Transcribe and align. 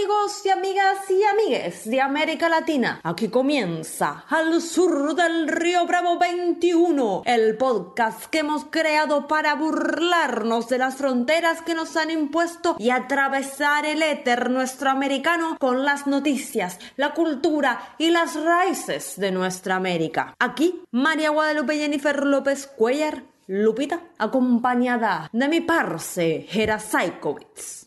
amigos 0.00 0.40
y 0.46 0.48
amigas 0.48 1.10
y 1.10 1.22
amigues 1.24 1.90
de 1.90 2.00
América 2.00 2.48
Latina! 2.48 3.00
Aquí 3.02 3.28
comienza 3.28 4.24
Al 4.30 4.62
Sur 4.62 5.14
del 5.14 5.46
Río 5.46 5.84
Bravo 5.84 6.18
21, 6.18 7.22
el 7.26 7.58
podcast 7.58 8.24
que 8.26 8.38
hemos 8.38 8.64
creado 8.70 9.28
para 9.28 9.54
burlarnos 9.56 10.68
de 10.68 10.78
las 10.78 10.96
fronteras 10.96 11.60
que 11.60 11.74
nos 11.74 11.98
han 11.98 12.10
impuesto 12.10 12.76
y 12.78 12.90
atravesar 12.90 13.84
el 13.84 14.02
éter 14.02 14.48
nuestro 14.48 14.88
americano 14.88 15.58
con 15.58 15.84
las 15.84 16.06
noticias, 16.06 16.78
la 16.96 17.12
cultura 17.12 17.94
y 17.98 18.08
las 18.08 18.42
raíces 18.42 19.18
de 19.18 19.32
nuestra 19.32 19.76
América. 19.76 20.34
Aquí, 20.38 20.82
María 20.92 21.28
Guadalupe 21.28 21.76
Jennifer 21.76 22.24
López 22.24 22.66
Cuellar, 22.66 23.24
Lupita, 23.52 24.00
acompañada 24.16 25.28
de 25.32 25.48
mi 25.48 25.60
parce, 25.60 26.46
Hera. 26.52 26.78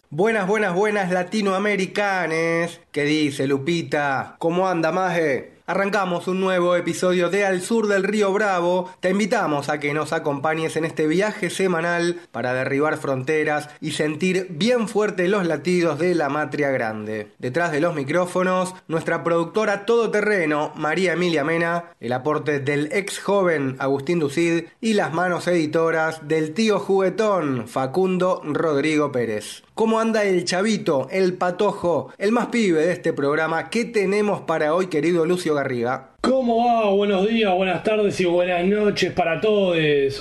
Buenas, 0.10 0.46
buenas, 0.46 0.76
buenas 0.76 1.10
latinoamericanes. 1.10 2.82
¿Qué 2.92 3.06
dice 3.06 3.48
Lupita? 3.48 4.36
¿Cómo 4.40 4.68
anda, 4.68 4.92
Maje? 4.92 5.53
Arrancamos 5.66 6.28
un 6.28 6.42
nuevo 6.42 6.76
episodio 6.76 7.30
de 7.30 7.46
Al 7.46 7.62
Sur 7.62 7.88
del 7.88 8.04
Río 8.04 8.34
Bravo. 8.34 8.92
Te 9.00 9.12
invitamos 9.12 9.70
a 9.70 9.80
que 9.80 9.94
nos 9.94 10.12
acompañes 10.12 10.76
en 10.76 10.84
este 10.84 11.08
viaje 11.08 11.50
semanal 11.50 12.20
para 12.34 12.54
derribar 12.54 12.98
fronteras 12.98 13.70
y 13.80 13.92
sentir 13.92 14.48
bien 14.50 14.90
fuerte 14.90 15.30
los 15.30 15.48
latidos 15.48 16.00
de 16.00 16.16
la 16.16 16.28
matria 16.28 16.70
grande. 16.70 17.30
Detrás 17.40 17.72
de 17.72 17.80
los 17.80 17.96
micrófonos, 17.96 18.76
nuestra 18.90 19.24
productora 19.24 19.86
todoterreno, 19.86 20.74
María 20.76 21.14
Emilia 21.14 21.46
Mena, 21.46 21.86
el 22.02 22.12
aporte 22.12 22.60
del 22.60 22.90
ex 22.92 23.20
joven 23.20 23.78
Agustín 23.80 24.20
Ducid 24.20 24.66
y 24.82 24.96
las 24.96 25.14
manos 25.14 25.48
editoras 25.48 26.28
del 26.28 26.54
tío 26.54 26.78
juguetón, 26.78 27.70
Facundo 27.70 28.42
Rodrigo 28.44 29.14
Pérez. 29.14 29.64
¿Cómo 29.76 30.00
anda 30.00 30.24
el 30.24 30.46
chavito, 30.46 31.08
el 31.12 31.34
patojo, 31.34 32.14
el 32.20 32.32
más 32.32 32.46
pibe 32.48 32.86
de 32.86 32.92
este 32.92 33.12
programa? 33.12 33.72
¿Qué 33.72 33.86
tenemos 33.86 34.42
para 34.42 34.76
hoy, 34.76 34.86
querido 34.86 35.26
Lucio 35.26 35.56
Garriga? 35.56 36.12
¿Cómo 36.22 36.64
va? 36.64 36.92
Buenos 36.92 37.28
días, 37.28 37.52
buenas 37.56 37.82
tardes 37.82 38.22
y 38.22 38.26
buenas 38.26 38.64
noches 38.66 39.12
para 39.14 39.42
todos. 39.42 39.76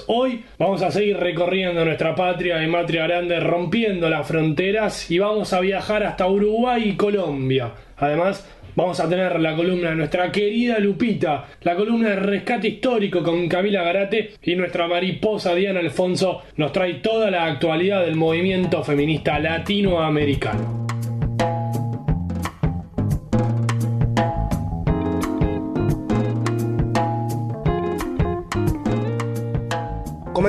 Hoy 0.06 0.42
vamos 0.58 0.80
a 0.80 0.90
seguir 0.90 1.18
recorriendo 1.18 1.84
nuestra 1.84 2.14
patria 2.14 2.64
y 2.64 2.66
matria 2.66 3.02
grande, 3.02 3.40
rompiendo 3.40 4.08
las 4.08 4.26
fronteras 4.26 5.10
y 5.10 5.18
vamos 5.18 5.52
a 5.52 5.60
viajar 5.60 6.02
hasta 6.02 6.26
Uruguay 6.26 6.88
y 6.88 6.96
Colombia. 6.96 7.74
Además, 7.98 8.48
Vamos 8.74 9.00
a 9.00 9.08
tener 9.08 9.38
la 9.38 9.54
columna 9.54 9.90
de 9.90 9.96
nuestra 9.96 10.32
querida 10.32 10.78
Lupita, 10.78 11.44
la 11.60 11.76
columna 11.76 12.10
de 12.10 12.16
rescate 12.16 12.68
histórico 12.68 13.22
con 13.22 13.46
Camila 13.46 13.82
Garate 13.82 14.32
y 14.42 14.56
nuestra 14.56 14.88
mariposa 14.88 15.54
Diana 15.54 15.80
Alfonso 15.80 16.42
nos 16.56 16.72
trae 16.72 16.94
toda 16.94 17.30
la 17.30 17.44
actualidad 17.44 18.04
del 18.04 18.16
movimiento 18.16 18.82
feminista 18.82 19.38
latinoamericano. 19.38 20.81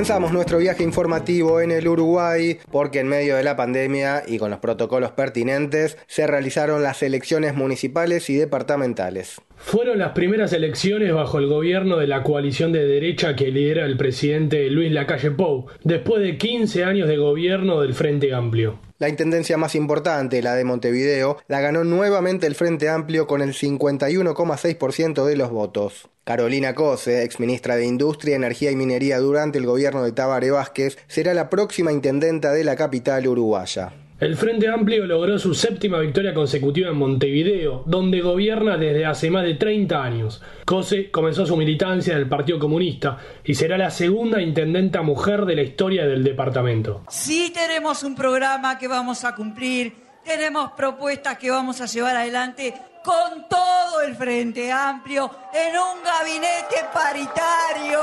Comenzamos 0.04 0.32
nuestro 0.32 0.58
viaje 0.58 0.82
informativo 0.82 1.62
en 1.62 1.70
el 1.70 1.88
Uruguay 1.88 2.58
porque 2.70 3.00
en 3.00 3.08
medio 3.08 3.36
de 3.36 3.42
la 3.42 3.56
pandemia 3.56 4.22
y 4.28 4.36
con 4.36 4.50
los 4.50 4.58
protocolos 4.58 5.12
pertinentes 5.12 5.96
se 6.08 6.26
realizaron 6.26 6.82
las 6.82 7.02
elecciones 7.02 7.54
municipales 7.54 8.28
y 8.28 8.34
departamentales. 8.34 9.40
Fueron 9.56 9.98
las 9.98 10.12
primeras 10.12 10.52
elecciones 10.52 11.14
bajo 11.14 11.38
el 11.38 11.46
gobierno 11.46 11.96
de 11.96 12.06
la 12.06 12.22
coalición 12.22 12.70
de 12.70 12.86
derecha 12.86 13.34
que 13.34 13.50
lidera 13.50 13.86
el 13.86 13.96
presidente 13.96 14.68
Luis 14.68 14.92
Lacalle 14.92 15.30
Pou, 15.30 15.68
después 15.84 16.20
de 16.20 16.36
15 16.36 16.84
años 16.84 17.08
de 17.08 17.16
gobierno 17.16 17.80
del 17.80 17.94
Frente 17.94 18.34
Amplio. 18.34 18.80
La 19.04 19.10
intendencia 19.10 19.58
más 19.58 19.74
importante, 19.74 20.40
la 20.40 20.54
de 20.54 20.64
Montevideo, 20.64 21.36
la 21.46 21.60
ganó 21.60 21.84
nuevamente 21.84 22.46
el 22.46 22.54
Frente 22.54 22.88
Amplio 22.88 23.26
con 23.26 23.42
el 23.42 23.52
51,6% 23.52 25.26
de 25.26 25.36
los 25.36 25.50
votos. 25.50 26.08
Carolina 26.24 26.74
Cose, 26.74 27.22
exministra 27.22 27.76
de 27.76 27.84
Industria, 27.84 28.34
Energía 28.34 28.70
y 28.70 28.76
Minería 28.76 29.18
durante 29.18 29.58
el 29.58 29.66
gobierno 29.66 30.02
de 30.04 30.12
Tabaré 30.12 30.52
Vázquez, 30.52 30.96
será 31.06 31.34
la 31.34 31.50
próxima 31.50 31.92
intendenta 31.92 32.52
de 32.52 32.64
la 32.64 32.76
capital 32.76 33.28
uruguaya. 33.28 33.92
El 34.24 34.38
Frente 34.38 34.70
Amplio 34.70 35.06
logró 35.06 35.38
su 35.38 35.52
séptima 35.52 35.98
victoria 35.98 36.32
consecutiva 36.32 36.88
en 36.88 36.96
Montevideo, 36.96 37.82
donde 37.84 38.22
gobierna 38.22 38.78
desde 38.78 39.04
hace 39.04 39.30
más 39.30 39.44
de 39.44 39.52
30 39.52 40.02
años. 40.02 40.40
Cose 40.64 41.10
comenzó 41.10 41.44
su 41.44 41.54
militancia 41.58 42.14
en 42.14 42.20
el 42.20 42.28
Partido 42.30 42.58
Comunista 42.58 43.18
y 43.44 43.54
será 43.54 43.76
la 43.76 43.90
segunda 43.90 44.40
intendenta 44.40 45.02
mujer 45.02 45.44
de 45.44 45.56
la 45.56 45.60
historia 45.60 46.06
del 46.06 46.24
departamento. 46.24 47.02
Sí 47.10 47.52
tenemos 47.52 48.02
un 48.02 48.14
programa 48.14 48.78
que 48.78 48.88
vamos 48.88 49.26
a 49.26 49.34
cumplir, 49.34 49.92
tenemos 50.24 50.72
propuestas 50.72 51.36
que 51.36 51.50
vamos 51.50 51.82
a 51.82 51.84
llevar 51.84 52.16
adelante 52.16 52.72
con 53.04 53.46
todo 53.46 54.00
el 54.00 54.16
Frente 54.16 54.72
Amplio 54.72 55.30
en 55.52 55.76
un 55.76 56.02
gabinete 56.02 56.76
paritario. 56.94 58.00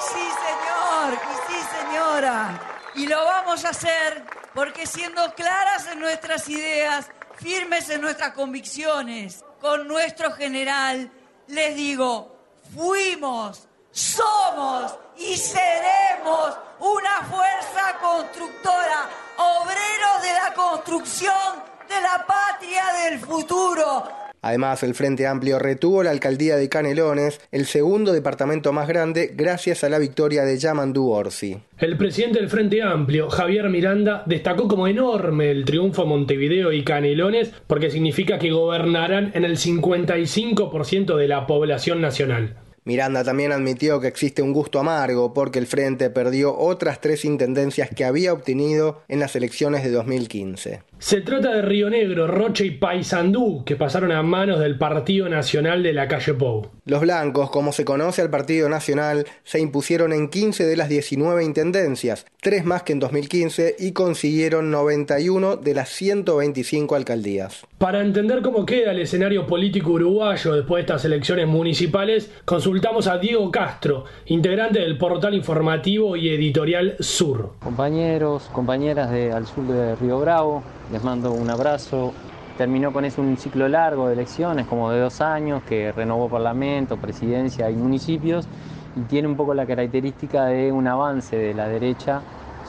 Sí, 0.00 0.20
señor, 0.20 1.14
y 1.14 1.50
sí, 1.50 1.58
señora. 1.80 2.60
Y 2.94 3.06
lo 3.06 3.24
vamos 3.24 3.64
a 3.64 3.70
hacer 3.70 4.22
porque 4.56 4.86
siendo 4.86 5.34
claras 5.34 5.86
en 5.92 6.00
nuestras 6.00 6.48
ideas, 6.48 7.10
firmes 7.34 7.90
en 7.90 8.00
nuestras 8.00 8.32
convicciones, 8.32 9.44
con 9.60 9.86
nuestro 9.86 10.32
general, 10.32 11.12
les 11.48 11.76
digo, 11.76 12.34
fuimos, 12.74 13.68
somos 13.90 14.98
y 15.18 15.36
seremos 15.36 16.56
una 16.80 17.22
fuerza 17.24 17.98
constructora, 18.00 19.10
obreros 19.36 20.22
de 20.22 20.32
la 20.32 20.54
construcción 20.54 21.62
de 21.86 22.00
la 22.00 22.24
patria 22.26 22.84
del 23.04 23.20
futuro. 23.20 24.25
Además, 24.46 24.84
el 24.84 24.94
Frente 24.94 25.26
Amplio 25.26 25.58
retuvo 25.58 26.04
la 26.04 26.12
alcaldía 26.12 26.54
de 26.54 26.68
Canelones, 26.68 27.40
el 27.50 27.66
segundo 27.66 28.12
departamento 28.12 28.72
más 28.72 28.86
grande, 28.86 29.32
gracias 29.34 29.82
a 29.82 29.88
la 29.88 29.98
victoria 29.98 30.44
de 30.44 30.56
Yamandu 30.56 31.10
Orsi. 31.10 31.58
El 31.78 31.96
presidente 31.96 32.38
del 32.38 32.48
Frente 32.48 32.80
Amplio, 32.80 33.28
Javier 33.28 33.68
Miranda, 33.70 34.22
destacó 34.24 34.68
como 34.68 34.86
enorme 34.86 35.50
el 35.50 35.64
triunfo 35.64 36.02
de 36.02 36.10
Montevideo 36.10 36.72
y 36.72 36.84
Canelones 36.84 37.52
porque 37.66 37.90
significa 37.90 38.38
que 38.38 38.52
gobernarán 38.52 39.32
en 39.34 39.44
el 39.44 39.56
55% 39.56 41.16
de 41.16 41.26
la 41.26 41.48
población 41.48 42.00
nacional. 42.00 42.54
Miranda 42.86 43.24
también 43.24 43.50
admitió 43.50 43.98
que 43.98 44.06
existe 44.06 44.42
un 44.42 44.52
gusto 44.52 44.78
amargo 44.78 45.34
porque 45.34 45.58
el 45.58 45.66
Frente 45.66 46.08
perdió 46.08 46.56
otras 46.56 47.00
tres 47.00 47.24
intendencias 47.24 47.90
que 47.90 48.04
había 48.04 48.32
obtenido 48.32 49.02
en 49.08 49.18
las 49.18 49.34
elecciones 49.34 49.82
de 49.82 49.90
2015. 49.90 50.82
Se 50.98 51.20
trata 51.20 51.52
de 51.52 51.60
Río 51.60 51.90
Negro, 51.90 52.26
Roche 52.26 52.64
y 52.64 52.70
Paysandú, 52.70 53.64
que 53.66 53.76
pasaron 53.76 54.12
a 54.12 54.22
manos 54.22 54.58
del 54.58 54.78
Partido 54.78 55.28
Nacional 55.28 55.82
de 55.82 55.92
la 55.92 56.08
calle 56.08 56.32
Pou. 56.32 56.70
Los 56.86 57.02
blancos, 57.02 57.50
como 57.50 57.72
se 57.72 57.84
conoce 57.84 58.22
al 58.22 58.30
Partido 58.30 58.70
Nacional, 58.70 59.26
se 59.44 59.60
impusieron 59.60 60.14
en 60.14 60.30
15 60.30 60.64
de 60.64 60.76
las 60.76 60.88
19 60.88 61.44
intendencias, 61.44 62.24
tres 62.40 62.64
más 62.64 62.82
que 62.82 62.94
en 62.94 63.00
2015, 63.00 63.76
y 63.78 63.92
consiguieron 63.92 64.70
91 64.70 65.56
de 65.56 65.74
las 65.74 65.90
125 65.90 66.94
alcaldías. 66.94 67.66
Para 67.76 68.00
entender 68.00 68.40
cómo 68.40 68.64
queda 68.64 68.92
el 68.92 69.00
escenario 69.00 69.46
político 69.46 69.90
uruguayo 69.90 70.54
después 70.54 70.78
de 70.78 70.92
estas 70.92 71.04
elecciones 71.04 71.46
municipales, 71.46 72.30
consultamos 72.46 73.06
a 73.06 73.18
Diego 73.18 73.50
Castro, 73.50 74.04
integrante 74.26 74.78
del 74.78 74.96
portal 74.96 75.34
informativo 75.34 76.16
y 76.16 76.30
editorial 76.30 76.96
Sur. 77.00 77.52
Compañeros, 77.58 78.44
compañeras 78.52 79.10
de 79.10 79.30
Al 79.30 79.46
Sur 79.46 79.66
de 79.66 79.94
Río 79.96 80.20
Bravo, 80.20 80.62
les 80.90 81.02
mando 81.02 81.32
un 81.32 81.50
abrazo. 81.50 82.12
Terminó 82.56 82.92
con 82.92 83.04
eso 83.04 83.20
un 83.20 83.36
ciclo 83.36 83.68
largo 83.68 84.06
de 84.06 84.14
elecciones, 84.14 84.66
como 84.66 84.90
de 84.90 85.00
dos 85.00 85.20
años, 85.20 85.62
que 85.64 85.92
renovó 85.92 86.28
Parlamento, 86.28 86.96
Presidencia 86.96 87.70
y 87.70 87.74
municipios, 87.74 88.48
y 88.96 89.00
tiene 89.00 89.28
un 89.28 89.36
poco 89.36 89.52
la 89.52 89.66
característica 89.66 90.46
de 90.46 90.72
un 90.72 90.86
avance 90.86 91.36
de 91.36 91.52
la 91.52 91.68
derecha 91.68 92.22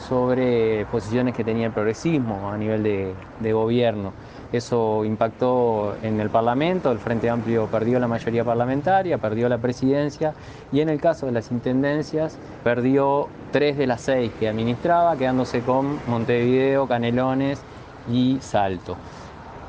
sobre 0.08 0.84
posiciones 0.86 1.34
que 1.34 1.42
tenía 1.42 1.66
el 1.66 1.72
progresismo 1.72 2.50
a 2.50 2.58
nivel 2.58 2.82
de, 2.82 3.52
gobierno. 3.52 4.12
Eso 4.52 5.04
impactó 5.04 5.96
en 6.02 6.20
el 6.20 6.30
Parlamento, 6.30 6.92
el 6.92 6.98
Frente 6.98 7.28
Amplio 7.28 7.66
perdió 7.66 7.98
la 7.98 8.08
mayoría 8.08 8.44
parlamentaria, 8.44 9.18
perdió 9.18 9.48
la 9.48 9.58
presidencia 9.58 10.34
y 10.70 10.80
en 10.80 10.88
el 10.88 11.00
caso 11.00 11.26
de 11.26 11.32
las 11.32 11.50
intendencias 11.50 12.38
perdió 12.64 13.28
tres 13.52 13.76
de 13.76 13.86
las 13.86 14.02
seis 14.02 14.32
que 14.38 14.48
administraba, 14.48 15.16
quedándose 15.16 15.60
con 15.60 15.98
Montevideo, 16.06 16.86
Canelones 16.86 17.62
y 18.10 18.38
Salto. 18.40 18.96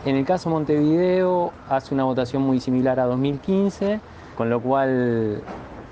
En 0.06 0.16
el 0.16 0.26
caso 0.26 0.50
Montevideo 0.50 1.52
hace 1.68 1.94
una 1.94 2.06
votación 2.06 2.42
muy 2.42 2.60
similar 2.60 3.00
a 3.00 3.06
2015, 3.06 4.00
con 4.38 4.50
lo 4.50 4.62
cual 4.62 5.42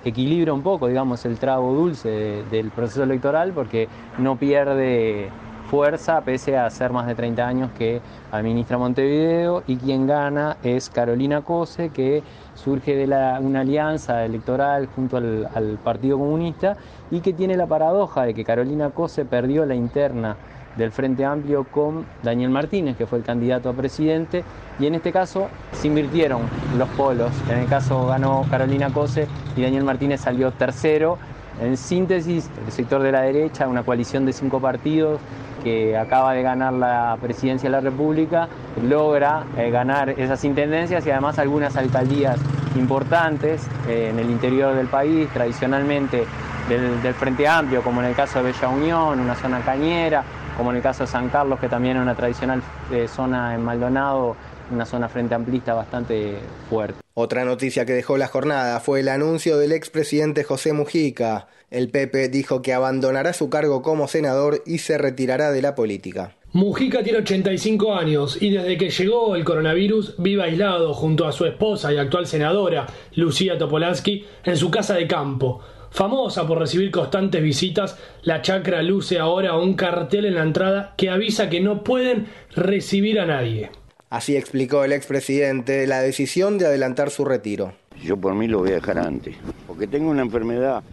equilibra 0.05 0.53
un 0.53 0.61
poco, 0.61 0.87
digamos, 0.87 1.25
el 1.25 1.37
trago 1.37 1.73
dulce 1.73 2.43
del 2.49 2.71
proceso 2.71 3.03
electoral 3.03 3.51
porque 3.51 3.89
no 4.17 4.37
pierde 4.37 5.29
fuerza 5.69 6.21
pese 6.21 6.57
a 6.57 6.69
ser 6.69 6.93
más 6.93 7.07
de 7.07 7.15
30 7.15 7.45
años 7.45 7.71
que 7.77 7.99
administra 8.31 8.77
Montevideo 8.77 9.63
y 9.67 9.75
quien 9.75 10.07
gana 10.07 10.55
es 10.63 10.89
Carolina 10.89 11.41
Cose 11.41 11.89
que 11.89 12.23
surge 12.55 12.95
de 12.95 13.07
la, 13.07 13.39
una 13.41 13.61
alianza 13.61 14.23
electoral 14.23 14.87
junto 14.95 15.17
al, 15.17 15.49
al 15.53 15.77
Partido 15.83 16.17
Comunista 16.17 16.77
y 17.11 17.19
que 17.19 17.33
tiene 17.33 17.57
la 17.57 17.67
paradoja 17.67 18.23
de 18.23 18.33
que 18.33 18.45
Carolina 18.45 18.91
Cose 18.91 19.25
perdió 19.25 19.65
la 19.65 19.75
interna 19.75 20.37
del 20.77 20.91
Frente 20.91 21.25
Amplio 21.25 21.63
con 21.63 22.05
Daniel 22.23 22.49
Martínez, 22.49 22.95
que 22.95 23.05
fue 23.05 23.19
el 23.19 23.23
candidato 23.23 23.69
a 23.69 23.73
presidente, 23.73 24.43
y 24.79 24.85
en 24.85 24.95
este 24.95 25.11
caso 25.11 25.47
se 25.71 25.87
invirtieron 25.87 26.41
los 26.77 26.87
polos. 26.89 27.31
En 27.49 27.59
el 27.59 27.67
caso 27.67 28.07
ganó 28.07 28.45
Carolina 28.49 28.91
Cose 28.91 29.27
y 29.55 29.63
Daniel 29.63 29.83
Martínez 29.83 30.21
salió 30.21 30.51
tercero. 30.51 31.17
En 31.61 31.75
síntesis, 31.75 32.49
el 32.65 32.71
sector 32.71 33.01
de 33.01 33.11
la 33.11 33.21
derecha, 33.21 33.67
una 33.67 33.83
coalición 33.83 34.25
de 34.25 34.33
cinco 34.33 34.59
partidos 34.59 35.19
que 35.63 35.97
acaba 35.97 36.33
de 36.33 36.43
ganar 36.43 36.73
la 36.73 37.17
presidencia 37.19 37.67
de 37.67 37.71
la 37.71 37.81
República, 37.81 38.47
logra 38.87 39.43
eh, 39.57 39.71
ganar 39.71 40.11
esas 40.11 40.43
intendencias 40.43 41.05
y 41.07 41.09
además 41.09 41.39
algunas 41.39 41.75
alcaldías 41.75 42.39
importantes 42.75 43.67
eh, 43.87 44.09
en 44.11 44.19
el 44.19 44.29
interior 44.29 44.75
del 44.75 44.87
país, 44.87 45.27
tradicionalmente 45.33 46.25
del, 46.67 47.01
del 47.01 47.13
Frente 47.13 47.47
Amplio, 47.47 47.81
como 47.81 48.01
en 48.01 48.09
el 48.09 48.15
caso 48.15 48.39
de 48.39 48.51
Bella 48.51 48.69
Unión, 48.69 49.19
una 49.19 49.35
zona 49.35 49.61
cañera, 49.61 50.23
como 50.57 50.71
en 50.71 50.77
el 50.77 50.83
caso 50.83 51.03
de 51.03 51.07
San 51.07 51.29
Carlos, 51.29 51.59
que 51.59 51.69
también 51.69 51.97
es 51.97 52.03
una 52.03 52.15
tradicional 52.15 52.61
eh, 52.91 53.07
zona 53.07 53.53
en 53.53 53.61
Maldonado, 53.61 54.35
una 54.71 54.85
zona 54.85 55.07
frente 55.07 55.35
amplista 55.35 55.73
bastante 55.73 56.39
fuerte. 56.69 56.99
Otra 57.13 57.45
noticia 57.45 57.85
que 57.85 57.93
dejó 57.93 58.17
la 58.17 58.27
jornada 58.27 58.79
fue 58.79 58.99
el 58.99 59.07
anuncio 59.07 59.57
del 59.57 59.71
expresidente 59.71 60.43
José 60.43 60.73
Mujica. 60.73 61.47
El 61.69 61.89
Pepe 61.89 62.29
dijo 62.29 62.61
que 62.61 62.73
abandonará 62.73 63.33
su 63.33 63.49
cargo 63.49 63.81
como 63.81 64.07
senador 64.07 64.61
y 64.65 64.79
se 64.79 64.97
retirará 64.97 65.51
de 65.51 65.61
la 65.61 65.75
política. 65.75 66.35
Mujica 66.53 67.03
tiene 67.03 67.19
85 67.19 67.93
años 67.93 68.41
y 68.41 68.51
desde 68.51 68.77
que 68.77 68.89
llegó 68.89 69.35
el 69.35 69.43
coronavirus 69.43 70.15
vive 70.17 70.43
aislado 70.43 70.93
junto 70.93 71.27
a 71.27 71.31
su 71.31 71.45
esposa 71.45 71.91
y 71.93 71.97
actual 71.97 72.25
senadora, 72.25 72.87
Lucía 73.15 73.57
Topolansky, 73.57 74.25
en 74.43 74.57
su 74.57 74.71
casa 74.71 74.95
de 74.95 75.07
campo. 75.07 75.61
Famosa 75.89 76.45
por 76.45 76.59
recibir 76.59 76.91
constantes 76.91 77.41
visitas, 77.41 77.97
la 78.23 78.41
chacra 78.41 78.81
luce 78.83 79.19
ahora 79.19 79.57
un 79.57 79.73
cartel 79.73 80.25
en 80.25 80.35
la 80.35 80.43
entrada 80.43 80.93
que 80.97 81.09
avisa 81.09 81.49
que 81.49 81.61
no 81.61 81.83
pueden 81.83 82.27
recibir 82.55 83.19
a 83.19 83.25
nadie. 83.25 83.71
Así 84.09 84.35
explicó 84.35 84.83
el 84.83 84.93
expresidente 84.93 85.85
la 85.87 86.01
decisión 86.01 86.57
de 86.57 86.65
adelantar 86.67 87.09
su 87.09 87.25
retiro. 87.25 87.73
Yo 88.01 88.15
por 88.15 88.35
mí 88.35 88.47
lo 88.47 88.59
voy 88.59 88.71
a 88.71 88.75
dejar 88.75 88.99
antes, 88.99 89.35
porque 89.65 89.87
tengo 89.87 90.11
una 90.11 90.21
enfermedad 90.21 90.83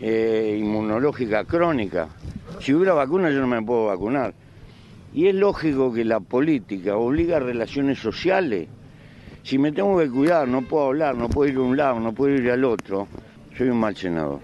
eh, 0.00 0.56
inmunológica 0.60 1.44
crónica. 1.44 2.08
Si 2.60 2.74
hubiera 2.74 2.92
vacuna 2.92 3.30
yo 3.30 3.40
no 3.40 3.46
me 3.46 3.62
puedo 3.62 3.86
vacunar. 3.86 4.34
Y 5.14 5.28
es 5.28 5.34
lógico 5.34 5.92
que 5.92 6.04
la 6.04 6.20
política 6.20 6.96
obliga 6.96 7.36
a 7.36 7.40
relaciones 7.40 7.98
sociales. 7.98 8.68
Si 9.42 9.58
me 9.58 9.72
tengo 9.72 9.98
que 9.98 10.10
cuidar, 10.10 10.48
no 10.48 10.62
puedo 10.62 10.86
hablar, 10.86 11.16
no 11.16 11.28
puedo 11.28 11.50
ir 11.50 11.56
a 11.56 11.60
un 11.60 11.76
lado, 11.76 12.00
no 12.00 12.12
puedo 12.12 12.34
ir 12.34 12.50
al 12.50 12.64
otro, 12.64 13.06
soy 13.56 13.68
un 13.68 13.78
mal 13.78 13.96
senador. 13.96 14.40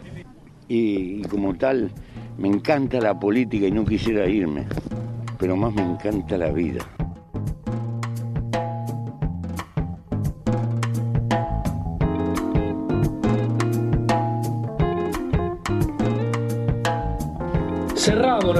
Y, 0.69 1.21
y 1.21 1.23
como 1.23 1.55
tal, 1.55 1.91
me 2.39 2.49
encanta 2.49 3.01
la 3.01 3.19
política 3.19 3.67
y 3.67 3.71
no 3.73 3.85
quisiera 3.85 4.27
irme, 4.29 4.67
pero 5.39 5.57
más 5.57 5.75
me 5.75 5.83
encanta 5.83 6.39
la 6.39 6.51
vida. 6.51 6.85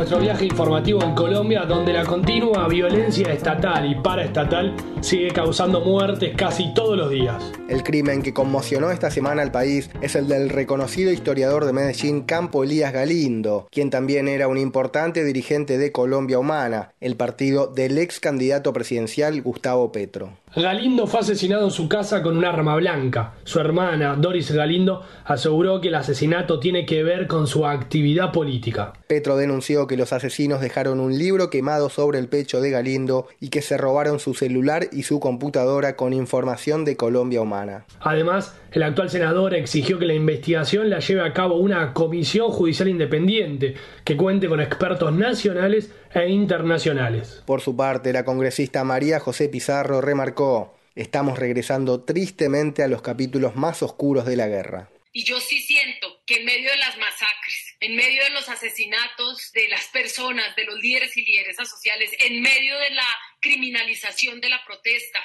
Nuestro 0.01 0.19
viaje 0.19 0.47
informativo 0.47 1.03
en 1.03 1.15
Colombia, 1.15 1.67
donde 1.67 1.93
la 1.93 2.07
continua 2.07 2.67
violencia 2.69 3.31
estatal 3.35 3.85
y 3.85 3.97
paraestatal 3.97 4.75
sigue 5.03 5.29
causando 5.29 5.83
muertes 5.83 6.35
casi 6.35 6.73
todos 6.73 6.97
los 6.97 7.11
días. 7.11 7.53
El 7.69 7.83
crimen 7.83 8.23
que 8.23 8.33
conmocionó 8.33 8.91
esta 8.91 9.11
semana 9.11 9.43
al 9.43 9.53
país 9.53 9.91
es 10.01 10.15
el 10.17 10.27
del 10.27 10.49
reconocido 10.49 11.13
historiador 11.13 11.67
de 11.67 11.75
Medellín 11.75 12.23
Campo 12.23 12.65
Elías 12.65 12.95
Galindo, 12.95 13.69
quien 13.71 13.91
también 13.91 14.27
era 14.27 14.49
un 14.49 14.57
importante 14.57 15.23
dirigente 15.23 15.77
de 15.77 15.93
Colombia 15.93 16.39
Humana, 16.39 16.93
el 17.03 17.17
partido 17.17 17.67
del 17.67 17.99
ex 17.99 18.21
candidato 18.21 18.73
presidencial 18.73 19.43
Gustavo 19.43 19.93
Petro. 19.93 20.31
Galindo 20.57 21.07
fue 21.07 21.21
asesinado 21.21 21.65
en 21.65 21.71
su 21.71 21.89
casa 21.89 22.23
con 22.23 22.37
un 22.37 22.45
arma 22.45 22.75
blanca. 22.75 23.35
Su 23.45 23.61
hermana, 23.61 24.17
Doris 24.17 24.51
Galindo, 24.51 25.03
aseguró 25.25 25.81
que 25.81 25.89
el 25.89 25.95
asesinato 25.95 26.59
tiene 26.59 26.85
que 26.85 27.05
ver 27.05 27.29
con 27.29 27.47
su 27.47 27.65
actividad 27.65 28.33
política. 28.33 28.95
Petro 29.07 29.37
denunció 29.37 29.87
que 29.91 29.97
los 29.97 30.13
asesinos 30.13 30.61
dejaron 30.61 31.01
un 31.01 31.19
libro 31.19 31.51
quemado 31.51 31.91
sobre 31.91 32.21
el 32.21 32.29
pecho 32.29 32.61
de 32.61 32.71
Galindo 32.71 33.27
y 33.41 33.49
que 33.49 33.61
se 33.61 33.77
robaron 33.77 34.21
su 34.21 34.35
celular 34.35 34.87
y 34.93 35.03
su 35.03 35.19
computadora 35.19 35.97
con 35.97 36.13
información 36.13 36.85
de 36.85 36.97
Colombia 36.97 37.41
Humana. 37.41 37.87
Además, 37.99 38.57
el 38.71 38.85
actual 38.85 39.11
senador 39.11 39.53
exigió 39.53 39.99
que 39.99 40.07
la 40.07 40.15
investigación 40.15 40.91
la 40.91 41.01
lleve 41.01 41.27
a 41.27 41.33
cabo 41.33 41.57
una 41.57 41.93
comisión 41.93 42.53
judicial 42.53 42.89
independiente 42.89 43.75
que 44.05 44.17
cuente 44.17 44.49
con 44.49 44.61
expertos 44.61 45.13
nacionales 45.13 45.91
e 46.15 46.29
internacionales. 46.29 47.43
Por 47.45 47.61
su 47.61 47.75
parte, 47.75 48.13
la 48.13 48.25
congresista 48.25 48.85
María 48.85 49.19
José 49.19 49.49
Pizarro 49.49 50.01
remarcó, 50.01 50.77
estamos 50.95 51.37
regresando 51.37 52.05
tristemente 52.05 52.85
a 52.85 52.89
los 52.89 53.03
capítulos 53.03 53.57
más 53.57 53.83
oscuros 53.83 54.25
de 54.25 54.37
la 54.37 54.47
guerra. 54.47 54.89
Y 55.13 55.25
yo 55.25 55.41
sí 55.41 55.59
siento 55.61 56.07
que 56.25 56.37
en 56.37 56.45
medio 56.45 56.71
de 56.71 56.77
las 56.77 56.97
masacres, 56.97 57.70
en 57.81 57.97
medio 57.97 58.23
de 58.23 58.31
los 58.31 58.49
asesinatos 58.49 59.51
de 59.53 59.69
las 59.69 59.87
personas, 59.89 60.55
de 60.55 60.65
los 60.65 60.79
líderes 60.81 61.17
y 61.17 61.25
lideresas 61.25 61.69
sociales, 61.69 62.11
en 62.19 62.41
medio 62.43 62.79
de 62.79 62.91
la 62.91 63.09
criminalización 63.41 64.41
de 64.41 64.51
la 64.51 64.63
protesta, 64.65 65.21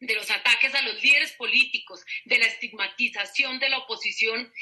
de 0.00 0.14
los 0.14 0.30
ataques 0.30 0.74
a 0.74 0.82
los 0.82 1.02
líderes 1.02 1.32
políticos, 1.32 2.04
de 2.24 2.38
la 2.38 2.46
estigmatización 2.46 3.58
de 3.58 3.68
la 3.68 3.78
oposición, 3.78 4.52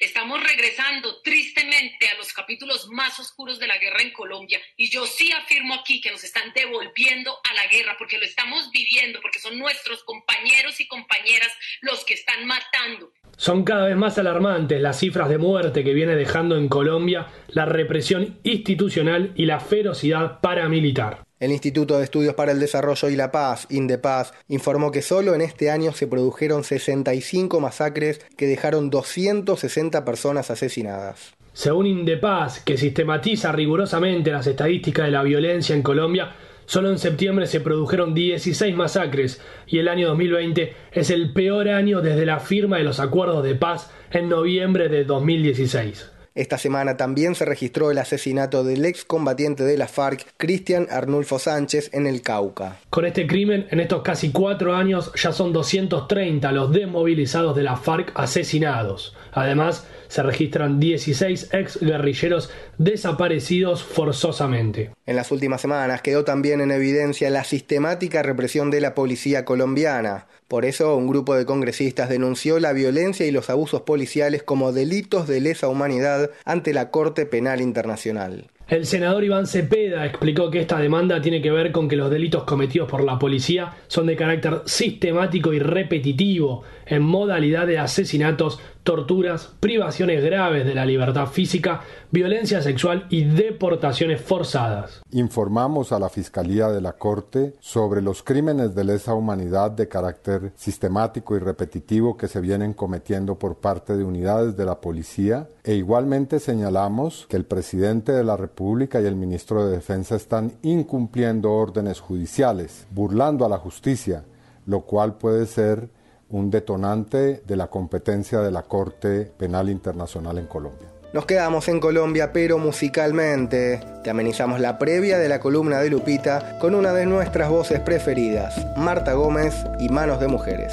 estamos 0.00 0.42
regresando 0.42 1.20
tristemente 1.20 2.08
a 2.08 2.14
los 2.14 2.32
capítulos 2.32 2.88
más 2.88 3.20
oscuros 3.20 3.58
de 3.58 3.66
la 3.66 3.78
guerra 3.78 4.00
en 4.00 4.12
Colombia. 4.12 4.60
Y 4.76 4.88
yo 4.88 5.06
sí 5.06 5.30
afirmo 5.30 5.74
aquí 5.74 6.00
que 6.00 6.10
nos 6.10 6.24
están 6.24 6.52
devolviendo 6.54 7.38
a 7.48 7.54
la 7.54 7.66
guerra 7.66 7.96
porque 7.98 8.18
lo 8.18 8.24
estamos 8.24 8.70
viviendo, 8.70 9.20
porque 9.20 9.38
son 9.38 9.58
nuestros 9.58 10.02
compañeros 10.04 10.80
y 10.80 10.88
compañeras 10.88 11.52
los 11.82 12.04
que 12.04 12.14
están 12.14 12.46
matando. 12.46 13.12
Son 13.40 13.64
cada 13.64 13.86
vez 13.86 13.96
más 13.96 14.18
alarmantes 14.18 14.82
las 14.82 14.98
cifras 14.98 15.30
de 15.30 15.38
muerte 15.38 15.82
que 15.82 15.94
viene 15.94 16.14
dejando 16.14 16.58
en 16.58 16.68
Colombia 16.68 17.28
la 17.48 17.64
represión 17.64 18.36
institucional 18.42 19.32
y 19.34 19.46
la 19.46 19.60
ferocidad 19.60 20.40
paramilitar. 20.42 21.24
El 21.38 21.50
Instituto 21.50 21.96
de 21.96 22.04
Estudios 22.04 22.34
para 22.34 22.52
el 22.52 22.60
Desarrollo 22.60 23.08
y 23.08 23.16
la 23.16 23.32
Paz, 23.32 23.66
INDEPAZ, 23.70 24.32
informó 24.48 24.90
que 24.90 25.00
solo 25.00 25.34
en 25.34 25.40
este 25.40 25.70
año 25.70 25.92
se 25.92 26.06
produjeron 26.06 26.64
65 26.64 27.60
masacres 27.60 28.20
que 28.36 28.46
dejaron 28.46 28.90
260 28.90 30.04
personas 30.04 30.50
asesinadas. 30.50 31.32
Según 31.54 31.86
INDEPAZ, 31.86 32.62
que 32.62 32.76
sistematiza 32.76 33.52
rigurosamente 33.52 34.32
las 34.32 34.46
estadísticas 34.46 35.06
de 35.06 35.12
la 35.12 35.22
violencia 35.22 35.74
en 35.74 35.82
Colombia, 35.82 36.30
Solo 36.70 36.88
en 36.88 37.00
septiembre 37.00 37.48
se 37.48 37.58
produjeron 37.58 38.14
16 38.14 38.76
masacres 38.76 39.42
y 39.66 39.78
el 39.78 39.88
año 39.88 40.06
2020 40.06 40.72
es 40.92 41.10
el 41.10 41.32
peor 41.32 41.68
año 41.68 42.00
desde 42.00 42.24
la 42.24 42.38
firma 42.38 42.76
de 42.76 42.84
los 42.84 43.00
acuerdos 43.00 43.42
de 43.42 43.56
paz 43.56 43.90
en 44.12 44.28
noviembre 44.28 44.88
de 44.88 45.02
2016. 45.02 46.12
Esta 46.34 46.58
semana 46.58 46.96
también 46.96 47.34
se 47.34 47.44
registró 47.44 47.90
el 47.90 47.98
asesinato 47.98 48.62
del 48.62 48.84
excombatiente 48.84 49.64
de 49.64 49.76
la 49.76 49.88
FARC, 49.88 50.26
Cristian 50.36 50.86
Arnulfo 50.90 51.38
Sánchez, 51.38 51.90
en 51.92 52.06
el 52.06 52.22
Cauca. 52.22 52.76
Con 52.88 53.04
este 53.04 53.26
crimen, 53.26 53.66
en 53.70 53.80
estos 53.80 54.02
casi 54.02 54.30
cuatro 54.30 54.76
años 54.76 55.12
ya 55.16 55.32
son 55.32 55.52
230 55.52 56.52
los 56.52 56.72
desmovilizados 56.72 57.56
de 57.56 57.64
la 57.64 57.76
FARC 57.76 58.12
asesinados. 58.14 59.16
Además, 59.32 59.86
se 60.08 60.22
registran 60.22 60.80
16 60.80 61.50
ex 61.52 61.80
guerrilleros 61.80 62.50
desaparecidos 62.78 63.82
forzosamente. 63.84 64.90
En 65.06 65.16
las 65.16 65.30
últimas 65.30 65.60
semanas 65.60 66.02
quedó 66.02 66.24
también 66.24 66.60
en 66.60 66.72
evidencia 66.72 67.30
la 67.30 67.44
sistemática 67.44 68.22
represión 68.22 68.70
de 68.70 68.80
la 68.80 68.94
policía 68.94 69.44
colombiana. 69.44 70.26
Por 70.50 70.64
eso, 70.64 70.96
un 70.96 71.06
grupo 71.06 71.36
de 71.36 71.46
congresistas 71.46 72.08
denunció 72.08 72.58
la 72.58 72.72
violencia 72.72 73.24
y 73.24 73.30
los 73.30 73.48
abusos 73.50 73.82
policiales 73.82 74.42
como 74.42 74.72
delitos 74.72 75.28
de 75.28 75.40
lesa 75.40 75.68
humanidad 75.68 76.30
ante 76.44 76.74
la 76.74 76.90
Corte 76.90 77.24
Penal 77.24 77.60
Internacional. 77.60 78.50
El 78.66 78.84
senador 78.84 79.22
Iván 79.22 79.46
Cepeda 79.46 80.04
explicó 80.06 80.50
que 80.50 80.58
esta 80.58 80.80
demanda 80.80 81.22
tiene 81.22 81.40
que 81.40 81.52
ver 81.52 81.70
con 81.70 81.88
que 81.88 81.94
los 81.94 82.10
delitos 82.10 82.42
cometidos 82.42 82.90
por 82.90 83.04
la 83.04 83.16
policía 83.16 83.76
son 83.86 84.08
de 84.08 84.16
carácter 84.16 84.62
sistemático 84.64 85.52
y 85.52 85.60
repetitivo, 85.60 86.64
en 86.84 87.02
modalidad 87.02 87.68
de 87.68 87.78
asesinatos, 87.78 88.58
torturas, 88.82 89.52
privaciones 89.60 90.24
graves 90.24 90.64
de 90.64 90.74
la 90.74 90.86
libertad 90.86 91.26
física, 91.26 91.82
violencia 92.10 92.62
sexual 92.62 93.06
y 93.10 93.24
deportaciones 93.24 94.20
forzadas. 94.20 95.02
Informamos 95.10 95.92
a 95.92 95.98
la 95.98 96.08
Fiscalía 96.08 96.68
de 96.68 96.80
la 96.80 96.94
Corte 96.94 97.54
sobre 97.60 98.02
los 98.02 98.22
crímenes 98.22 98.74
de 98.74 98.84
lesa 98.84 99.14
humanidad 99.14 99.70
de 99.70 99.88
carácter 99.88 100.52
sistemático 100.56 101.36
y 101.36 101.40
repetitivo 101.40 102.16
que 102.16 102.28
se 102.28 102.40
vienen 102.40 102.72
cometiendo 102.72 103.38
por 103.38 103.56
parte 103.56 103.96
de 103.96 104.04
unidades 104.04 104.56
de 104.56 104.64
la 104.64 104.80
policía 104.80 105.48
e 105.62 105.74
igualmente 105.74 106.40
señalamos 106.40 107.26
que 107.28 107.36
el 107.36 107.44
presidente 107.44 108.12
de 108.12 108.24
la 108.24 108.36
República 108.36 109.00
y 109.00 109.06
el 109.06 109.16
ministro 109.16 109.66
de 109.66 109.72
Defensa 109.72 110.16
están 110.16 110.52
incumpliendo 110.62 111.52
órdenes 111.52 112.00
judiciales, 112.00 112.86
burlando 112.90 113.44
a 113.44 113.48
la 113.48 113.58
justicia, 113.58 114.24
lo 114.66 114.82
cual 114.82 115.14
puede 115.14 115.46
ser 115.46 115.88
un 116.30 116.50
detonante 116.50 117.42
de 117.46 117.56
la 117.56 117.66
competencia 117.68 118.40
de 118.40 118.50
la 118.50 118.62
Corte 118.62 119.30
Penal 119.36 119.68
Internacional 119.68 120.38
en 120.38 120.46
Colombia. 120.46 120.88
Nos 121.12 121.26
quedamos 121.26 121.66
en 121.66 121.80
Colombia, 121.80 122.32
pero 122.32 122.58
musicalmente. 122.58 123.80
Te 124.04 124.10
amenizamos 124.10 124.60
la 124.60 124.78
previa 124.78 125.18
de 125.18 125.28
la 125.28 125.40
columna 125.40 125.80
de 125.80 125.90
Lupita 125.90 126.56
con 126.60 126.74
una 126.76 126.92
de 126.92 127.04
nuestras 127.04 127.50
voces 127.50 127.80
preferidas, 127.80 128.64
Marta 128.76 129.14
Gómez 129.14 129.54
y 129.80 129.88
Manos 129.88 130.20
de 130.20 130.28
Mujeres. 130.28 130.72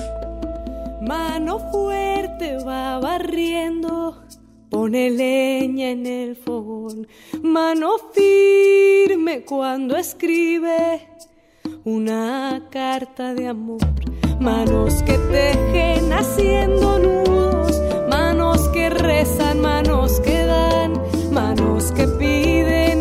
Mano 1.02 1.58
fuerte 1.72 2.58
va 2.64 3.00
barriendo, 3.00 4.24
pone 4.70 5.10
leña 5.10 5.90
en 5.90 6.06
el 6.06 6.36
fogón. 6.36 7.08
Mano 7.42 7.94
firme 8.14 9.44
cuando 9.44 9.98
escribe 9.98 11.08
una 11.84 12.68
carta 12.70 13.34
de 13.34 13.48
amor 13.48 13.80
manos 14.40 15.02
que 15.04 15.18
tejen 15.32 16.12
haciendo 16.14 17.00
nudos, 17.00 17.82
manos 18.10 18.68
que 18.70 18.90
rezan, 18.90 19.62
manos 19.62 20.20
que 20.20 20.46
dan, 20.46 20.94
manos 21.32 21.92
que 21.92 22.08
piden 22.08 22.97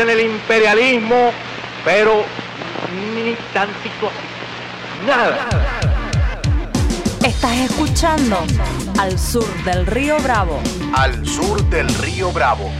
en 0.00 0.10
el 0.10 0.20
imperialismo, 0.20 1.30
pero 1.84 2.24
ni 3.14 3.34
tantito 3.52 4.08
así. 4.08 5.06
Nada. 5.06 5.48
Estás 7.24 7.56
escuchando 7.58 8.38
Al 8.98 9.18
Sur 9.18 9.46
del 9.64 9.86
Río 9.86 10.18
Bravo. 10.20 10.60
Al 10.94 11.26
sur 11.26 11.62
del 11.68 11.88
río 11.96 12.32
Bravo. 12.32 12.70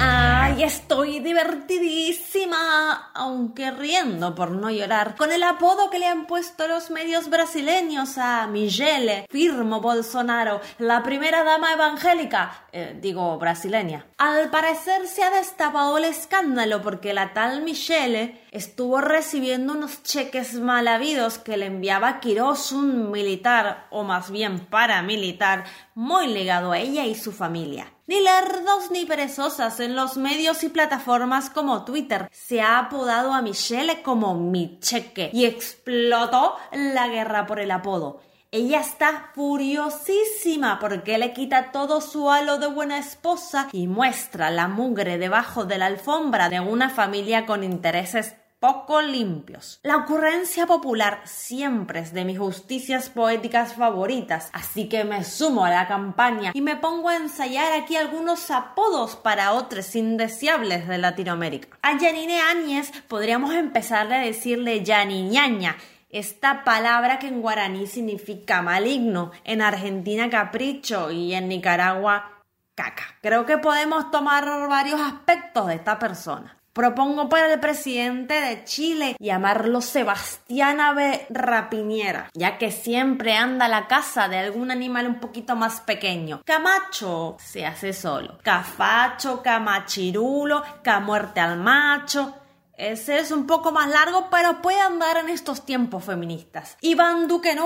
Ay, 0.00 0.62
estoy 0.62 1.18
divertidísima, 1.18 3.10
aunque 3.14 3.72
riendo 3.72 4.32
por 4.32 4.52
no 4.52 4.70
llorar, 4.70 5.16
con 5.16 5.32
el 5.32 5.42
apodo 5.42 5.90
que 5.90 5.98
le 5.98 6.06
han 6.06 6.26
puesto 6.26 6.68
los 6.68 6.90
medios 6.90 7.28
brasileños 7.28 8.16
a 8.16 8.46
Michele 8.46 9.26
Firmo 9.28 9.80
Bolsonaro, 9.80 10.60
la 10.78 11.02
primera 11.02 11.42
dama 11.42 11.72
evangélica, 11.72 12.66
eh, 12.70 12.96
digo 13.00 13.36
brasileña. 13.38 14.06
Al 14.18 14.50
parecer 14.50 15.08
se 15.08 15.24
ha 15.24 15.30
destapado 15.30 15.98
el 15.98 16.04
escándalo 16.04 16.80
porque 16.80 17.12
la 17.12 17.34
tal 17.34 17.62
Michele 17.62 18.40
estuvo 18.52 19.00
recibiendo 19.00 19.72
unos 19.72 20.04
cheques 20.04 20.54
mal 20.54 20.86
habidos 20.86 21.38
que 21.38 21.56
le 21.56 21.66
enviaba 21.66 22.20
Quirós, 22.20 22.70
un 22.70 23.10
militar, 23.10 23.88
o 23.90 24.04
más 24.04 24.30
bien 24.30 24.60
paramilitar, 24.66 25.64
muy 25.96 26.28
ligado 26.28 26.70
a 26.70 26.78
ella 26.78 27.04
y 27.04 27.16
su 27.16 27.32
familia. 27.32 27.92
Ni 28.08 28.22
lerdos 28.22 28.90
ni 28.90 29.04
perezosas 29.04 29.80
en 29.80 29.94
los 29.94 30.16
medios 30.16 30.64
y 30.64 30.70
plataformas 30.70 31.50
como 31.50 31.84
Twitter 31.84 32.30
se 32.32 32.62
ha 32.62 32.78
apodado 32.78 33.34
a 33.34 33.42
Michelle 33.42 34.00
como 34.00 34.32
mi 34.32 34.78
cheque 34.80 35.28
y 35.34 35.44
explotó 35.44 36.56
la 36.72 37.08
guerra 37.08 37.44
por 37.44 37.60
el 37.60 37.70
apodo. 37.70 38.22
Ella 38.50 38.80
está 38.80 39.30
furiosísima 39.34 40.78
porque 40.78 41.18
le 41.18 41.34
quita 41.34 41.70
todo 41.70 42.00
su 42.00 42.30
halo 42.30 42.56
de 42.56 42.68
buena 42.68 42.98
esposa 42.98 43.68
y 43.72 43.88
muestra 43.88 44.50
la 44.50 44.68
mugre 44.68 45.18
debajo 45.18 45.66
de 45.66 45.76
la 45.76 45.84
alfombra 45.84 46.48
de 46.48 46.60
una 46.60 46.88
familia 46.88 47.44
con 47.44 47.62
intereses 47.62 48.36
poco 48.58 49.00
limpios. 49.00 49.78
La 49.82 49.96
ocurrencia 49.96 50.66
popular 50.66 51.20
siempre 51.24 52.00
es 52.00 52.12
de 52.12 52.24
mis 52.24 52.38
justicias 52.38 53.08
poéticas 53.08 53.74
favoritas, 53.74 54.50
así 54.52 54.88
que 54.88 55.04
me 55.04 55.24
sumo 55.24 55.64
a 55.64 55.70
la 55.70 55.86
campaña 55.86 56.50
y 56.54 56.60
me 56.60 56.76
pongo 56.76 57.08
a 57.08 57.16
ensayar 57.16 57.72
aquí 57.72 57.96
algunos 57.96 58.50
apodos 58.50 59.16
para 59.16 59.52
otros 59.52 59.94
indeseables 59.94 60.88
de 60.88 60.98
Latinoamérica. 60.98 61.78
A 61.82 61.98
Janine 61.98 62.40
Áñez 62.40 62.90
podríamos 63.06 63.54
empezarle 63.54 64.16
a 64.16 64.20
decirle 64.20 64.84
Yaniñaña, 64.84 65.76
esta 66.10 66.64
palabra 66.64 67.18
que 67.18 67.28
en 67.28 67.42
guaraní 67.42 67.86
significa 67.86 68.62
maligno, 68.62 69.30
en 69.44 69.60
Argentina 69.60 70.30
capricho 70.30 71.10
y 71.10 71.34
en 71.34 71.48
Nicaragua 71.48 72.44
caca. 72.74 73.04
Creo 73.20 73.44
que 73.44 73.58
podemos 73.58 74.10
tomar 74.10 74.44
varios 74.68 75.00
aspectos 75.00 75.66
de 75.66 75.74
esta 75.74 75.98
persona. 75.98 76.57
Propongo 76.72 77.28
para 77.28 77.52
el 77.52 77.60
presidente 77.60 78.34
de 78.34 78.64
Chile 78.64 79.16
llamarlo 79.18 79.80
Sebastián 79.80 80.80
Ave 80.80 81.26
Rapiñera, 81.30 82.30
ya 82.34 82.58
que 82.58 82.70
siempre 82.70 83.36
anda 83.36 83.66
a 83.66 83.68
la 83.68 83.88
casa 83.88 84.28
de 84.28 84.38
algún 84.38 84.70
animal 84.70 85.06
un 85.06 85.20
poquito 85.20 85.56
más 85.56 85.80
pequeño. 85.80 86.42
Camacho 86.44 87.36
se 87.40 87.66
hace 87.66 87.92
solo. 87.92 88.38
Cafacho, 88.42 89.42
camachirulo, 89.42 90.62
camuerte 90.82 91.40
al 91.40 91.58
macho. 91.58 92.34
Ese 92.78 93.18
es 93.18 93.32
un 93.32 93.48
poco 93.48 93.72
más 93.72 93.88
largo, 93.88 94.28
pero 94.30 94.62
puede 94.62 94.80
andar 94.80 95.16
en 95.16 95.30
estos 95.30 95.66
tiempos 95.66 96.04
feministas. 96.04 96.76
Iván 96.80 97.26
Duque 97.26 97.56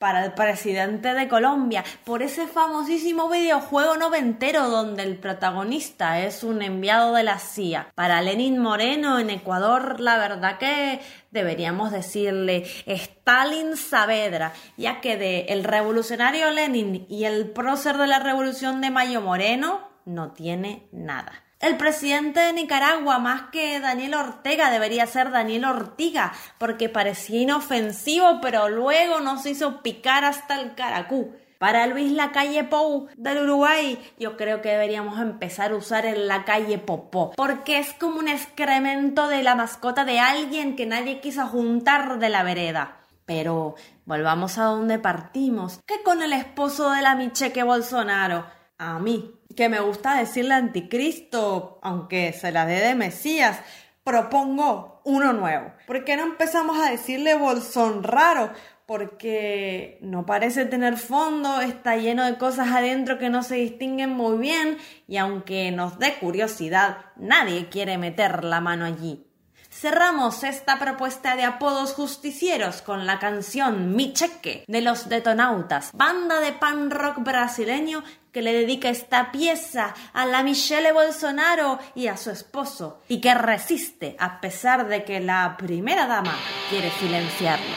para 0.00 0.24
el 0.24 0.32
presidente 0.32 1.14
de 1.14 1.28
Colombia, 1.28 1.84
por 2.04 2.24
ese 2.24 2.48
famosísimo 2.48 3.28
videojuego 3.28 3.96
noventero 3.96 4.68
donde 4.68 5.04
el 5.04 5.16
protagonista 5.16 6.18
es 6.18 6.42
un 6.42 6.60
enviado 6.62 7.14
de 7.14 7.22
la 7.22 7.38
CIA. 7.38 7.92
Para 7.94 8.20
Lenin 8.20 8.58
Moreno 8.58 9.20
en 9.20 9.30
Ecuador, 9.30 10.00
la 10.00 10.18
verdad 10.18 10.58
que 10.58 11.00
deberíamos 11.30 11.92
decirle 11.92 12.66
Stalin 12.86 13.76
Saavedra, 13.76 14.54
ya 14.76 15.00
que 15.00 15.16
de 15.16 15.40
el 15.50 15.62
revolucionario 15.62 16.50
Lenin 16.50 17.06
y 17.08 17.26
el 17.26 17.50
prócer 17.50 17.96
de 17.96 18.08
la 18.08 18.18
revolución 18.18 18.80
de 18.80 18.90
Mayo 18.90 19.20
Moreno 19.20 19.88
no 20.04 20.32
tiene 20.32 20.88
nada. 20.90 21.47
El 21.60 21.76
presidente 21.76 22.38
de 22.38 22.52
Nicaragua, 22.52 23.18
más 23.18 23.50
que 23.50 23.80
Daniel 23.80 24.14
Ortega, 24.14 24.70
debería 24.70 25.08
ser 25.08 25.32
Daniel 25.32 25.64
Ortiga, 25.64 26.32
porque 26.56 26.88
parecía 26.88 27.40
inofensivo, 27.40 28.40
pero 28.40 28.68
luego 28.68 29.18
nos 29.18 29.44
hizo 29.44 29.82
picar 29.82 30.24
hasta 30.24 30.60
el 30.60 30.76
caracú. 30.76 31.34
Para 31.58 31.88
Luis 31.88 32.12
Lacalle 32.12 32.62
Pou 32.62 33.08
del 33.16 33.38
Uruguay, 33.38 33.98
yo 34.20 34.36
creo 34.36 34.62
que 34.62 34.68
deberíamos 34.68 35.18
empezar 35.18 35.72
a 35.72 35.76
usar 35.76 36.06
el 36.06 36.28
Lacalle 36.28 36.78
Popó, 36.78 37.32
porque 37.34 37.80
es 37.80 37.92
como 37.94 38.20
un 38.20 38.28
excremento 38.28 39.26
de 39.26 39.42
la 39.42 39.56
mascota 39.56 40.04
de 40.04 40.20
alguien 40.20 40.76
que 40.76 40.86
nadie 40.86 41.18
quiso 41.18 41.44
juntar 41.48 42.20
de 42.20 42.28
la 42.28 42.44
vereda. 42.44 42.98
Pero 43.26 43.74
volvamos 44.04 44.58
a 44.58 44.66
donde 44.66 45.00
partimos, 45.00 45.80
que 45.84 46.04
con 46.04 46.22
el 46.22 46.32
esposo 46.32 46.92
de 46.92 47.02
la 47.02 47.16
Micheque 47.16 47.64
Bolsonaro, 47.64 48.46
a 48.78 49.00
mí, 49.00 49.37
que 49.58 49.68
me 49.68 49.80
gusta 49.80 50.14
decirle 50.14 50.54
anticristo, 50.54 51.80
aunque 51.82 52.32
se 52.32 52.52
la 52.52 52.64
dé 52.64 52.78
de 52.78 52.94
Mesías, 52.94 53.58
propongo 54.04 55.02
uno 55.02 55.32
nuevo. 55.32 55.72
¿Por 55.84 56.04
qué 56.04 56.16
no 56.16 56.22
empezamos 56.22 56.78
a 56.78 56.88
decirle 56.88 57.34
bolsón 57.34 58.04
raro? 58.04 58.52
Porque 58.86 59.98
no 60.00 60.24
parece 60.24 60.64
tener 60.64 60.96
fondo, 60.96 61.60
está 61.60 61.96
lleno 61.96 62.24
de 62.24 62.38
cosas 62.38 62.68
adentro 62.68 63.18
que 63.18 63.30
no 63.30 63.42
se 63.42 63.56
distinguen 63.56 64.10
muy 64.10 64.38
bien 64.38 64.78
y 65.08 65.16
aunque 65.16 65.72
nos 65.72 65.98
dé 65.98 66.14
curiosidad, 66.20 66.98
nadie 67.16 67.68
quiere 67.68 67.98
meter 67.98 68.44
la 68.44 68.60
mano 68.60 68.84
allí. 68.84 69.24
Cerramos 69.70 70.44
esta 70.44 70.78
propuesta 70.78 71.36
de 71.36 71.44
apodos 71.44 71.92
justicieros 71.92 72.80
con 72.80 73.06
la 73.06 73.18
canción 73.18 73.94
Mi 73.94 74.12
Cheque 74.12 74.64
de 74.66 74.80
los 74.80 75.08
Detonautas, 75.08 75.90
banda 75.92 76.40
de 76.40 76.52
pan 76.52 76.90
rock 76.90 77.18
brasileño 77.18 78.02
que 78.38 78.42
le 78.42 78.52
dedica 78.52 78.88
esta 78.88 79.32
pieza 79.32 79.92
a 80.12 80.24
la 80.24 80.44
Michelle 80.44 80.92
Bolsonaro 80.92 81.80
y 81.96 82.06
a 82.06 82.16
su 82.16 82.30
esposo, 82.30 83.02
y 83.08 83.20
que 83.20 83.34
resiste 83.34 84.14
a 84.20 84.40
pesar 84.40 84.86
de 84.86 85.02
que 85.02 85.18
la 85.18 85.56
primera 85.58 86.06
dama 86.06 86.38
quiere 86.70 86.92
silenciarlo. 87.00 87.74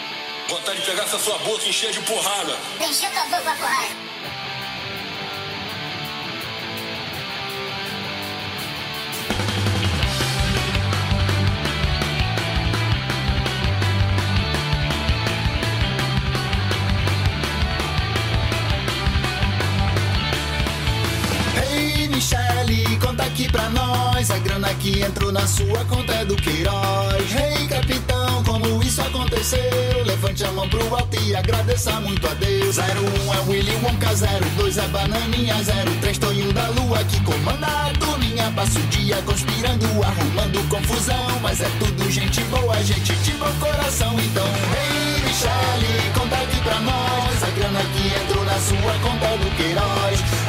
Que 24.81 24.99
entrou 24.99 25.31
na 25.31 25.45
sua 25.45 25.85
conta 25.85 26.11
é 26.11 26.25
do 26.25 26.35
Queiroz. 26.35 27.31
Rei 27.31 27.53
hey, 27.53 27.67
capitão, 27.67 28.43
como 28.43 28.83
isso 28.83 28.99
aconteceu? 28.99 30.03
Levante 30.03 30.43
a 30.43 30.51
mão 30.51 30.67
pro 30.67 30.95
alto 30.95 31.21
e 31.21 31.35
agradeça 31.35 31.91
muito 31.99 32.27
a 32.27 32.33
Deus. 32.33 32.77
01 32.77 32.81
um 32.81 33.33
é 33.33 33.39
Willy 33.47 33.75
Wonka, 33.83 34.09
02 34.57 34.77
é 34.77 34.87
Bananinha, 34.87 35.55
03 36.01 36.17
Tonho 36.17 36.51
da 36.51 36.67
Lua 36.69 37.03
que 37.03 37.19
comanda 37.23 37.67
a 37.67 37.93
turminha. 37.99 38.51
Passa 38.55 38.79
o 38.79 38.81
dia 38.87 39.21
conspirando, 39.21 39.85
arrumando 40.03 40.67
confusão. 40.67 41.39
Mas 41.43 41.61
é 41.61 41.69
tudo 41.77 42.09
gente 42.09 42.41
boa, 42.45 42.75
gente 42.83 43.13
de 43.13 43.31
bom 43.33 43.53
coração. 43.59 44.19
Então, 44.19 44.45
Rei 44.73 45.15
hey, 45.15 45.21
Michele, 45.23 46.11
conta 46.15 46.35
aqui 46.37 46.59
pra 46.61 46.79
nós. 46.79 47.43
A 47.43 47.49
grana 47.51 47.81
que 47.93 48.07
entrou 48.23 48.43
na 48.45 48.59
sua 48.59 48.93
conta 49.03 49.25
é 49.25 49.37
do 49.37 49.55
Queiroz. 49.57 50.40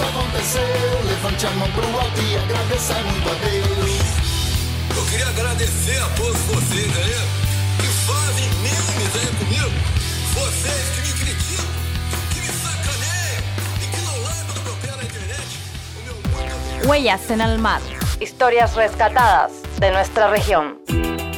Rei 0.00 0.08
hey, 0.08 0.08
capitão, 0.08 0.08
como 0.08 0.08
isso 0.08 0.08
aconteceu? 0.08 1.04
Levante 1.04 1.46
a 1.46 1.50
mão 1.50 1.70
pro 1.72 2.00
alto 2.00 2.20
e 2.22 2.36
agradeça 2.36 2.94
muito 2.94 3.28
a 3.28 3.34
Deus. 3.34 3.90
Eu 4.96 5.04
queria 5.06 5.28
agradecer 5.28 6.02
a 6.02 6.08
todos 6.16 6.40
vocês 6.42 6.96
aí 6.96 7.14
que 7.80 7.86
fazem 8.06 8.48
memes 8.62 9.14
aí 9.16 9.36
comigo. 9.36 9.70
Vocês 10.34 10.88
que 10.94 11.00
me 11.02 11.12
criticam, 11.12 11.64
que 12.32 12.40
me 12.40 12.48
sacaneiam 12.48 13.42
e 13.76 13.86
que 13.86 14.00
não 14.06 14.22
largam 14.22 14.54
do 14.54 14.62
meu 14.62 14.74
pé 14.76 14.96
na 14.96 15.04
internet. 15.04 15.48
O 15.96 16.02
meu 16.04 16.14
muito 16.14 16.88
Huellas 16.88 17.30
en 17.30 17.40
el 17.40 17.58
mar. 17.58 17.82
Historias 18.20 18.74
rescatadas 18.74 19.52
de 19.78 19.90
nuestra 19.90 20.28
región. 20.28 20.78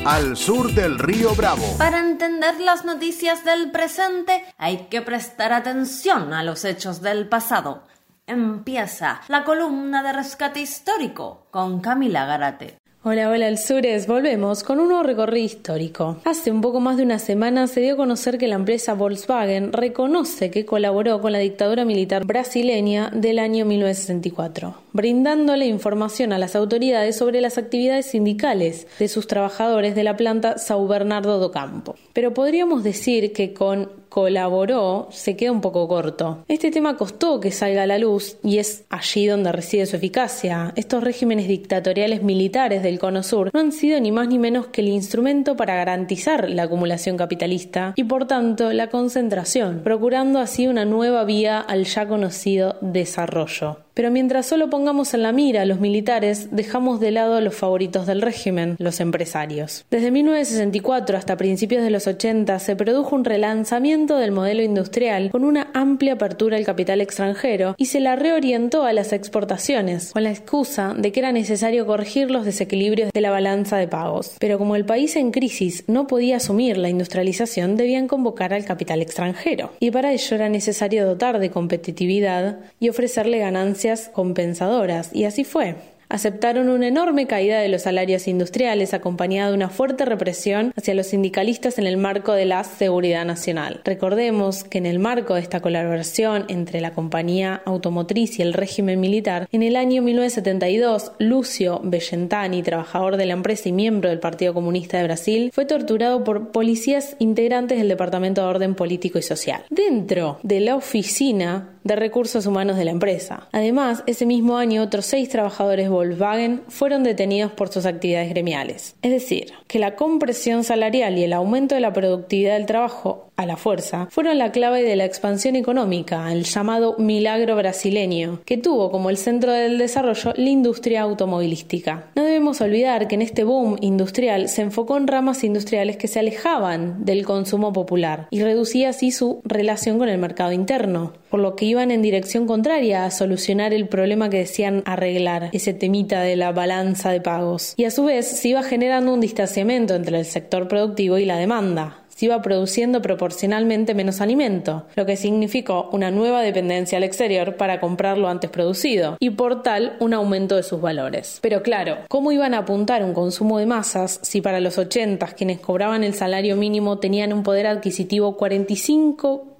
Al 0.05 0.37
sur 0.37 0.73
del 0.75 0.99
río 0.99 1.35
Bravo. 1.37 1.79
Para 1.79 2.01
entender 2.01 2.59
las 2.61 2.85
noticias 2.85 3.45
del 3.45 3.71
presente 3.71 4.45
hay 4.59 4.89
que 4.89 5.01
prestar 5.01 5.53
atención 5.53 6.33
a 6.33 6.43
los 6.43 6.65
hechos 6.65 7.01
del 7.03 7.29
pasado. 7.29 7.85
Empieza 8.33 9.21
la 9.29 9.45
columna 9.45 10.03
de 10.03 10.15
rescate 10.15 10.59
histórico 10.61 11.49
con 11.51 11.81
Camila 11.81 12.25
Garate. 12.25 12.79
Hola, 13.05 13.29
hola, 13.29 13.49
Alzures. 13.49 14.07
Volvemos 14.07 14.63
con 14.63 14.79
un 14.79 14.89
nuevo 14.89 15.03
recorrido 15.03 15.45
histórico. 15.45 16.19
Hace 16.25 16.51
un 16.51 16.61
poco 16.63 16.81
más 16.81 16.97
de 16.97 17.03
una 17.03 17.19
semana 17.19 17.67
se 17.67 17.81
dio 17.81 17.95
a 17.95 17.97
conocer 17.97 18.39
que 18.39 18.47
la 18.47 18.55
empresa 18.55 18.95
Volkswagen 18.95 19.73
reconoce 19.73 20.51
que 20.51 20.65
colaboró 20.65 21.21
con 21.21 21.33
la 21.33 21.41
dictadura 21.41 21.85
militar 21.85 22.25
brasileña 22.25 23.11
del 23.13 23.39
año 23.41 23.67
1964, 23.67 24.77
brindándole 24.93 25.67
información 25.67 26.33
a 26.33 26.39
las 26.39 26.55
autoridades 26.55 27.19
sobre 27.19 27.41
las 27.41 27.59
actividades 27.59 28.07
sindicales 28.07 28.87
de 28.99 29.09
sus 29.09 29.27
trabajadores 29.27 29.95
de 29.95 30.05
la 30.05 30.17
planta 30.17 30.55
São 30.55 30.87
Bernardo 30.89 31.39
do 31.39 31.51
Campo. 31.51 31.97
Pero 32.13 32.35
podríamos 32.35 32.85
decir 32.85 33.33
que 33.33 33.53
con 33.53 34.03
colaboró 34.13 35.09
se 35.11 35.37
queda 35.37 35.53
un 35.53 35.63
poco 35.63 35.89
corto. 35.89 36.45
Este 36.47 36.71
tema 36.71 36.99
costó 36.99 37.41
que 37.41 37.51
salga 37.51 37.85
a 37.85 37.87
la 37.87 37.97
luz 37.97 38.37
y 38.45 38.59
es 38.59 38.85
allí 38.91 39.27
donde 39.27 39.53
reside 39.53 39.87
su 39.87 39.97
eficacia. 39.97 40.75
Estos 40.77 41.03
regímenes 41.03 41.49
dictatoriales 41.49 42.23
militares 42.23 42.83
del 42.83 42.99
Cono 42.99 43.23
Sur 43.23 43.51
no 43.55 43.61
han 43.61 43.73
sido 43.73 43.99
ni 44.01 44.13
más 44.13 44.29
ni 44.29 44.39
menos 44.39 44.67
que 44.67 44.83
el 44.83 44.89
instrumento 44.89 45.57
para 45.57 45.77
garantizar 45.77 46.51
la 46.51 46.65
acumulación 46.65 47.17
capitalista 47.17 47.95
y 47.97 48.05
por 48.05 48.27
tanto 48.27 48.71
la 48.75 48.91
concentración, 48.91 49.81
procurando 49.83 50.41
así 50.41 50.67
una 50.67 50.85
nueva 50.85 51.25
vía 51.25 51.59
al 51.61 51.85
ya 51.85 52.07
conocido 52.07 52.77
desarrollo. 52.83 53.79
Pero 53.95 54.11
mientras 54.11 54.47
solo 54.47 54.71
pongamos 54.71 55.13
en 55.13 55.23
la 55.23 55.33
mira 55.33 55.63
a 55.63 55.67
los 55.67 55.79
militares, 55.79 56.49
dejamos 56.51 56.99
de 56.99 57.11
lado 57.11 57.35
a 57.35 57.43
los 57.43 57.55
favoritos 57.55 58.07
del 58.07 58.23
régimen, 58.23 58.77
los 58.79 59.01
empresarios. 59.01 59.85
Desde 59.91 60.11
1964 60.11 61.19
hasta 61.19 61.37
principios 61.37 61.83
de 61.83 61.91
los 61.91 62.07
80 62.07 62.59
se 62.59 62.75
produjo 62.75 63.15
un 63.15 63.25
relanzamiento 63.25 64.17
del 64.17 64.33
modelo 64.33 64.63
industrial 64.63 65.31
con 65.31 65.45
una 65.45 65.71
amplia 65.75 66.15
apertura 66.15 66.57
al 66.57 66.65
capital 66.65 67.03
extranjero 67.03 67.75
y 67.77 67.87
se 67.87 68.01
la 68.01 68.17
reorientó 68.17 68.85
a 68.85 68.95
las 68.95 69.13
exportaciones, 69.13 70.13
con 70.13 70.25
la 70.25 70.31
excusa 70.31 70.95
de 70.97 71.13
que 71.13 71.21
era 71.21 71.33
necesario 71.33 71.87
corregir 71.87 72.31
los 72.31 72.47
desequilibrios 72.47 73.13
de 73.13 73.21
la 73.21 73.31
balanza 73.31 73.77
de 73.77 73.89
pagos. 73.89 74.37
Pero 74.39 74.57
como 74.57 74.75
el 74.75 74.87
país 74.87 75.17
en 75.17 75.33
crisis 75.33 75.85
no 75.87 76.07
podía 76.07 76.37
asumir 76.37 76.79
la 76.79 76.89
industrialización, 76.89 77.77
debían 77.77 78.09
convocar 78.09 78.55
al 78.55 78.65
capital 78.65 79.03
extranjero. 79.03 79.73
Y 79.81 79.91
para 79.91 80.13
ello 80.13 80.35
era 80.35 80.49
necesario 80.49 81.07
dotar 81.07 81.39
de 81.39 81.51
competitividad 81.51 82.61
y 82.81 82.89
ofrecerle 82.89 83.39
ganancias 83.39 83.82
compensadoras, 84.13 85.11
y 85.13 85.25
así 85.25 85.45
fue. 85.45 85.77
Aceptaron 86.13 86.69
una 86.69 86.89
enorme 86.89 87.27
caída 87.27 87.61
de 87.61 87.71
los 87.71 87.83
salarios 87.83 88.29
industriales 88.29 88.93
acompañada 88.93 89.49
de 89.49 89.57
una 89.57 89.71
fuerte 89.71 90.05
represión 90.05 90.75
hacia 90.77 90.93
los 90.93 91.07
sindicalistas 91.07 91.79
en 91.79 91.87
el 91.87 91.97
marco 91.97 92.35
de 92.35 92.45
la 92.45 92.65
seguridad 92.65 93.25
nacional. 93.25 93.81
Recordemos 93.83 94.63
que 94.63 94.77
en 94.77 94.85
el 94.85 94.99
marco 94.99 95.33
de 95.33 95.41
esta 95.41 95.61
colaboración 95.61 96.45
entre 96.49 96.83
la 96.83 96.93
compañía 96.93 97.63
automotriz 97.65 98.39
y 98.39 98.43
el 98.43 98.53
régimen 98.53 99.01
militar, 99.01 99.49
en 99.53 99.63
el 99.63 99.75
año 99.75 100.03
1972, 100.03 101.13
Lucio 101.19 101.81
Bellentani, 101.83 102.63
trabajador 102.63 103.17
de 103.17 103.25
la 103.25 103.33
empresa 103.33 103.71
y 103.71 103.73
miembro 103.73 104.11
del 104.11 104.21
Partido 104.21 104.53
Comunista 104.53 104.99
de 104.99 105.05
Brasil, 105.05 105.51
fue 105.55 105.65
torturado 105.65 106.25
por 106.25 106.51
policías 106.53 107.17
integrantes 107.21 107.79
del 107.79 107.89
Departamento 107.89 108.43
de 108.43 108.49
Orden 108.49 108.75
Político 108.75 109.19
y 109.19 109.23
Social. 109.23 109.65
Dentro 109.71 110.39
de 110.43 110.61
la 110.61 110.77
oficina 110.77 111.72
de 111.85 111.97
recursos 111.97 112.47
humanos 112.47 112.77
de 112.77 112.85
la 112.85 112.91
empresa. 112.91 113.49
Además, 113.53 114.03
ese 114.07 114.27
mismo 114.27 114.57
año 114.57 114.83
otros 114.83 115.07
seis 115.07 115.29
trabajadores 115.29 115.89
Volkswagen 115.89 116.63
fueron 116.69 117.03
detenidos 117.03 117.53
por 117.53 117.69
sus 117.69 117.87
actividades 117.87 118.31
gremiales. 118.31 118.97
Es 119.03 119.11
decir, 119.11 119.53
que 119.67 119.79
la 119.79 119.97
compresión 119.97 120.65
salarial 120.65 121.19
y 121.19 121.25
el 121.25 121.33
aumento 121.33 121.75
de 121.75 121.81
la 121.81 121.93
productividad 121.93 122.55
del 122.55 122.67
trabajo 122.67 123.29
a 123.37 123.47
la 123.47 123.57
fuerza 123.57 124.07
fueron 124.11 124.39
la 124.39 124.53
clave 124.53 124.83
de 124.83 124.97
la 124.97 125.05
expansión 125.05 125.57
económica, 125.57 126.31
el 126.33 126.45
llamado 126.45 126.97
milagro 126.99 127.57
brasileño, 127.57 128.41
que 128.45 128.59
tuvo 128.59 128.91
como 128.91 129.11
el 129.11 129.17
centro 129.17 129.53
del 129.53 129.79
desarrollo 129.79 130.33
la 130.37 130.51
industria 130.51 131.03
automovilística. 131.03 132.11
No 132.15 132.25
debemos 132.25 132.61
olvidar 132.61 133.09
que 133.09 133.15
en 133.15 133.23
este 133.23 133.45
boom 133.45 133.77
industrial 133.81 134.49
se 134.49 134.63
enfocó 134.63 134.97
en 134.97 135.07
ramas 135.07 135.45
industriales 135.45 135.97
que 135.97 136.09
se 136.09 136.19
alejaban 136.19 137.05
del 137.05 137.25
consumo 137.25 137.73
popular 137.73 138.27
y 138.31 138.43
reducía 138.43 138.91
así 138.91 139.11
su 139.11 139.41
relación 139.45 139.99
con 139.99 140.09
el 140.09 140.19
mercado 140.19 140.53
interno, 140.53 141.15
por 141.31 141.41
lo 141.41 141.57
que 141.57 141.67
iban 141.73 141.91
en 141.91 142.03
dirección 142.03 142.47
contraria 142.47 143.05
a 143.05 143.11
solucionar 143.11 143.75
el 143.75 143.89
problema 143.89 144.31
que 144.31 144.39
decían 144.39 144.83
arreglar, 144.87 145.51
ese 145.53 145.75
temita 145.75 146.23
de 146.23 146.37
la 146.37 146.53
balanza 146.53 147.11
de 147.11 147.21
pagos. 147.21 147.75
Y 147.77 147.85
a 147.85 147.91
su 147.91 148.05
vez 148.05 148.27
se 148.27 148.49
iba 148.49 148.63
generando 148.63 149.13
un 149.13 149.21
distanciamiento 149.21 149.95
entre 149.95 150.19
el 150.19 150.25
sector 150.25 150.69
productivo 150.69 151.19
y 151.19 151.25
la 151.25 151.37
demanda, 151.37 152.03
se 152.15 152.27
iba 152.27 152.43
produciendo 152.43 153.01
proporcionalmente 153.01 153.95
menos 153.95 154.21
alimento, 154.21 154.87
lo 154.97 155.07
que 155.07 155.17
significó 155.17 155.89
una 155.93 156.11
nueva 156.11 156.43
dependencia 156.43 156.99
al 156.99 157.05
exterior 157.05 157.57
para 157.57 157.81
comprar 157.81 158.19
lo 158.19 158.29
antes 158.29 158.51
producido 158.51 159.17
y 159.19 159.31
por 159.31 159.63
tal 159.63 159.97
un 159.99 160.15
aumento 160.15 160.57
de 160.57 160.63
sus 160.63 160.81
valores. 160.81 161.39
Pero 161.41 161.63
claro, 161.63 161.99
¿cómo 162.09 162.33
iban 162.33 162.55
a 162.55 162.59
apuntar 162.59 163.03
un 163.03 163.15
consumo 163.15 163.59
de 163.59 163.67
masas 163.67 164.21
si 164.23 164.41
para 164.41 164.61
los 164.61 164.79
80 164.79 165.27
quienes 165.29 165.61
cobraban 165.61 166.05
el 166.05 166.15
salario 166.15 166.57
mínimo 166.57 166.99
tenían 166.99 167.33
un 167.33 167.43
poder 167.43 167.67
adquisitivo 167.67 168.37
45 168.37 169.52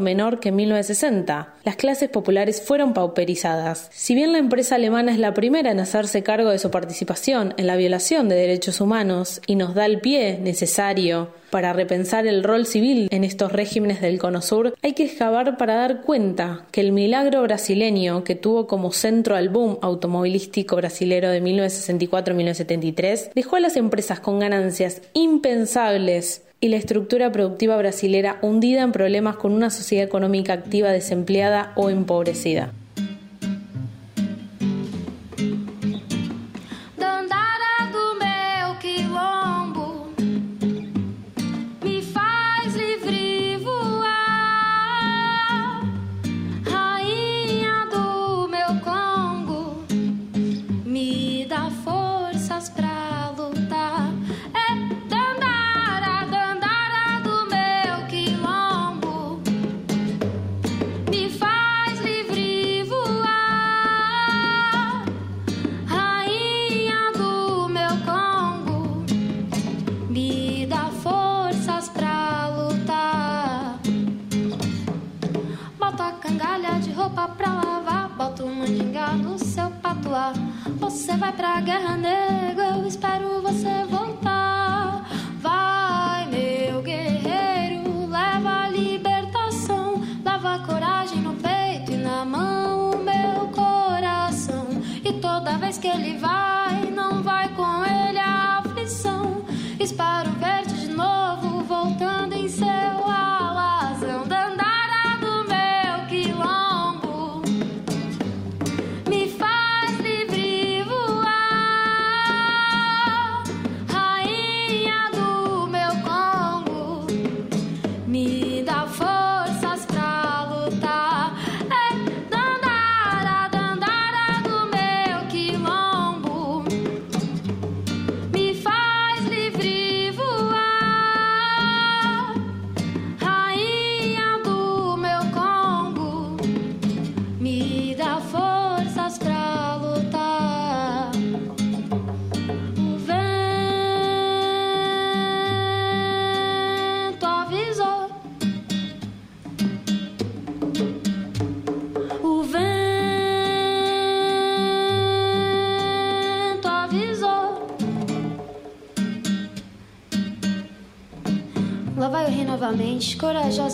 menor 0.00 0.40
que 0.40 0.48
en 0.48 0.56
1960. 0.56 1.54
Las 1.64 1.76
clases 1.76 2.08
populares 2.08 2.62
fueron 2.62 2.94
pauperizadas. 2.94 3.88
Si 3.92 4.14
bien 4.14 4.32
la 4.32 4.38
empresa 4.38 4.74
alemana 4.74 5.12
es 5.12 5.18
la 5.18 5.34
primera 5.34 5.70
en 5.70 5.80
hacerse 5.80 6.22
cargo 6.22 6.50
de 6.50 6.58
su 6.58 6.70
participación 6.70 7.54
en 7.56 7.66
la 7.66 7.76
violación 7.76 8.28
de 8.28 8.36
derechos 8.36 8.80
humanos 8.80 9.40
y 9.46 9.54
nos 9.54 9.74
da 9.74 9.86
el 9.86 10.00
pie 10.00 10.38
necesario 10.38 11.30
para 11.50 11.72
repensar 11.72 12.26
el 12.26 12.42
rol 12.42 12.66
civil 12.66 13.08
en 13.10 13.24
estos 13.24 13.52
regímenes 13.52 14.00
del 14.00 14.18
Cono 14.18 14.42
Sur, 14.42 14.74
hay 14.82 14.94
que 14.94 15.04
excavar 15.04 15.56
para 15.56 15.76
dar 15.76 16.02
cuenta 16.02 16.66
que 16.70 16.80
el 16.80 16.92
milagro 16.92 17.42
brasileño 17.42 18.24
que 18.24 18.34
tuvo 18.34 18.66
como 18.66 18.92
centro 18.92 19.36
al 19.36 19.48
boom 19.48 19.78
automovilístico 19.80 20.76
brasilero 20.76 21.30
de 21.30 21.42
1964-1973 21.42 23.30
dejó 23.34 23.56
a 23.56 23.60
las 23.60 23.76
empresas 23.76 24.20
con 24.20 24.38
ganancias 24.38 25.02
impensables 25.14 26.42
y 26.60 26.68
la 26.68 26.76
estructura 26.76 27.32
productiva 27.32 27.76
brasilera 27.76 28.38
hundida 28.42 28.82
en 28.82 28.92
problemas 28.92 29.36
con 29.36 29.52
una 29.52 29.70
sociedad 29.70 30.04
económica 30.04 30.52
activa 30.52 30.90
desempleada 30.90 31.72
o 31.76 31.90
empobrecida. 31.90 32.72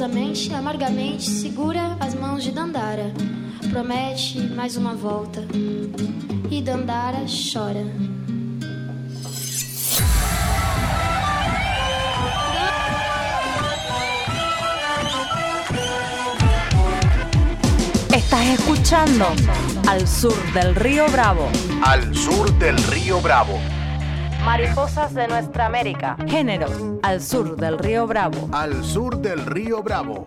Corajosamente, 0.03 0.53
amargamente, 0.53 1.31
segura 1.31 1.97
as 2.01 2.15
mãos 2.15 2.43
de 2.43 2.51
Dandara. 2.51 3.13
Promete 3.71 4.41
mais 4.55 4.77
uma 4.77 4.95
volta. 4.95 5.41
E 6.51 6.61
Dandara 6.61 7.25
chora. 7.27 7.87
Estás 18.15 18.47
escuchando 18.59 19.27
Al 19.87 20.07
Sur 20.07 20.37
del 20.53 20.75
Río 20.75 21.07
Bravo. 21.11 21.49
Al 21.83 22.15
sur 22.15 22.51
del 22.59 22.77
río 22.85 23.21
Bravo. 23.21 23.72
Mariposas 24.45 25.15
de 25.15 25.29
nuestra 25.29 25.67
América. 25.67 26.17
Género. 26.27 26.67
Al 27.03 27.23
sur 27.23 27.57
del 27.57 27.79
Río 27.79 28.09
Bravo. 28.09 28.49
Al 28.51 28.85
sur 28.85 29.19
del 29.19 29.47
río 29.47 29.83
Bravo. 29.85 30.25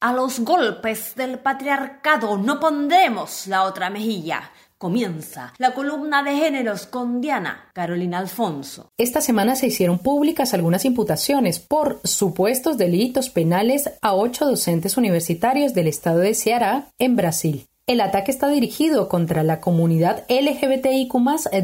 A 0.00 0.12
los 0.12 0.40
golpes 0.40 1.14
del 1.14 1.38
patriarcado 1.38 2.36
no 2.36 2.58
pondremos 2.58 3.46
la 3.46 3.62
otra 3.62 3.90
mejilla. 3.90 4.50
Comienza 4.76 5.54
la 5.58 5.72
columna 5.72 6.24
de 6.24 6.34
géneros 6.34 6.86
con 6.86 7.20
Diana 7.20 7.70
Carolina 7.72 8.18
Alfonso. 8.18 8.90
Esta 8.98 9.20
semana 9.20 9.54
se 9.54 9.68
hicieron 9.68 10.00
públicas 10.00 10.52
algunas 10.52 10.84
imputaciones 10.84 11.60
por 11.60 12.00
supuestos 12.02 12.76
delitos 12.76 13.30
penales 13.30 13.92
a 14.02 14.14
ocho 14.14 14.44
docentes 14.44 14.96
universitarios 14.96 15.74
del 15.74 15.86
estado 15.86 16.18
de 16.18 16.34
Ceará, 16.34 16.88
en 16.98 17.14
Brasil. 17.14 17.68
El 17.86 18.00
ataque 18.00 18.30
está 18.30 18.48
dirigido 18.48 19.08
contra 19.08 19.42
la 19.42 19.60
comunidad 19.60 20.24
LGBTIQ 20.28 21.12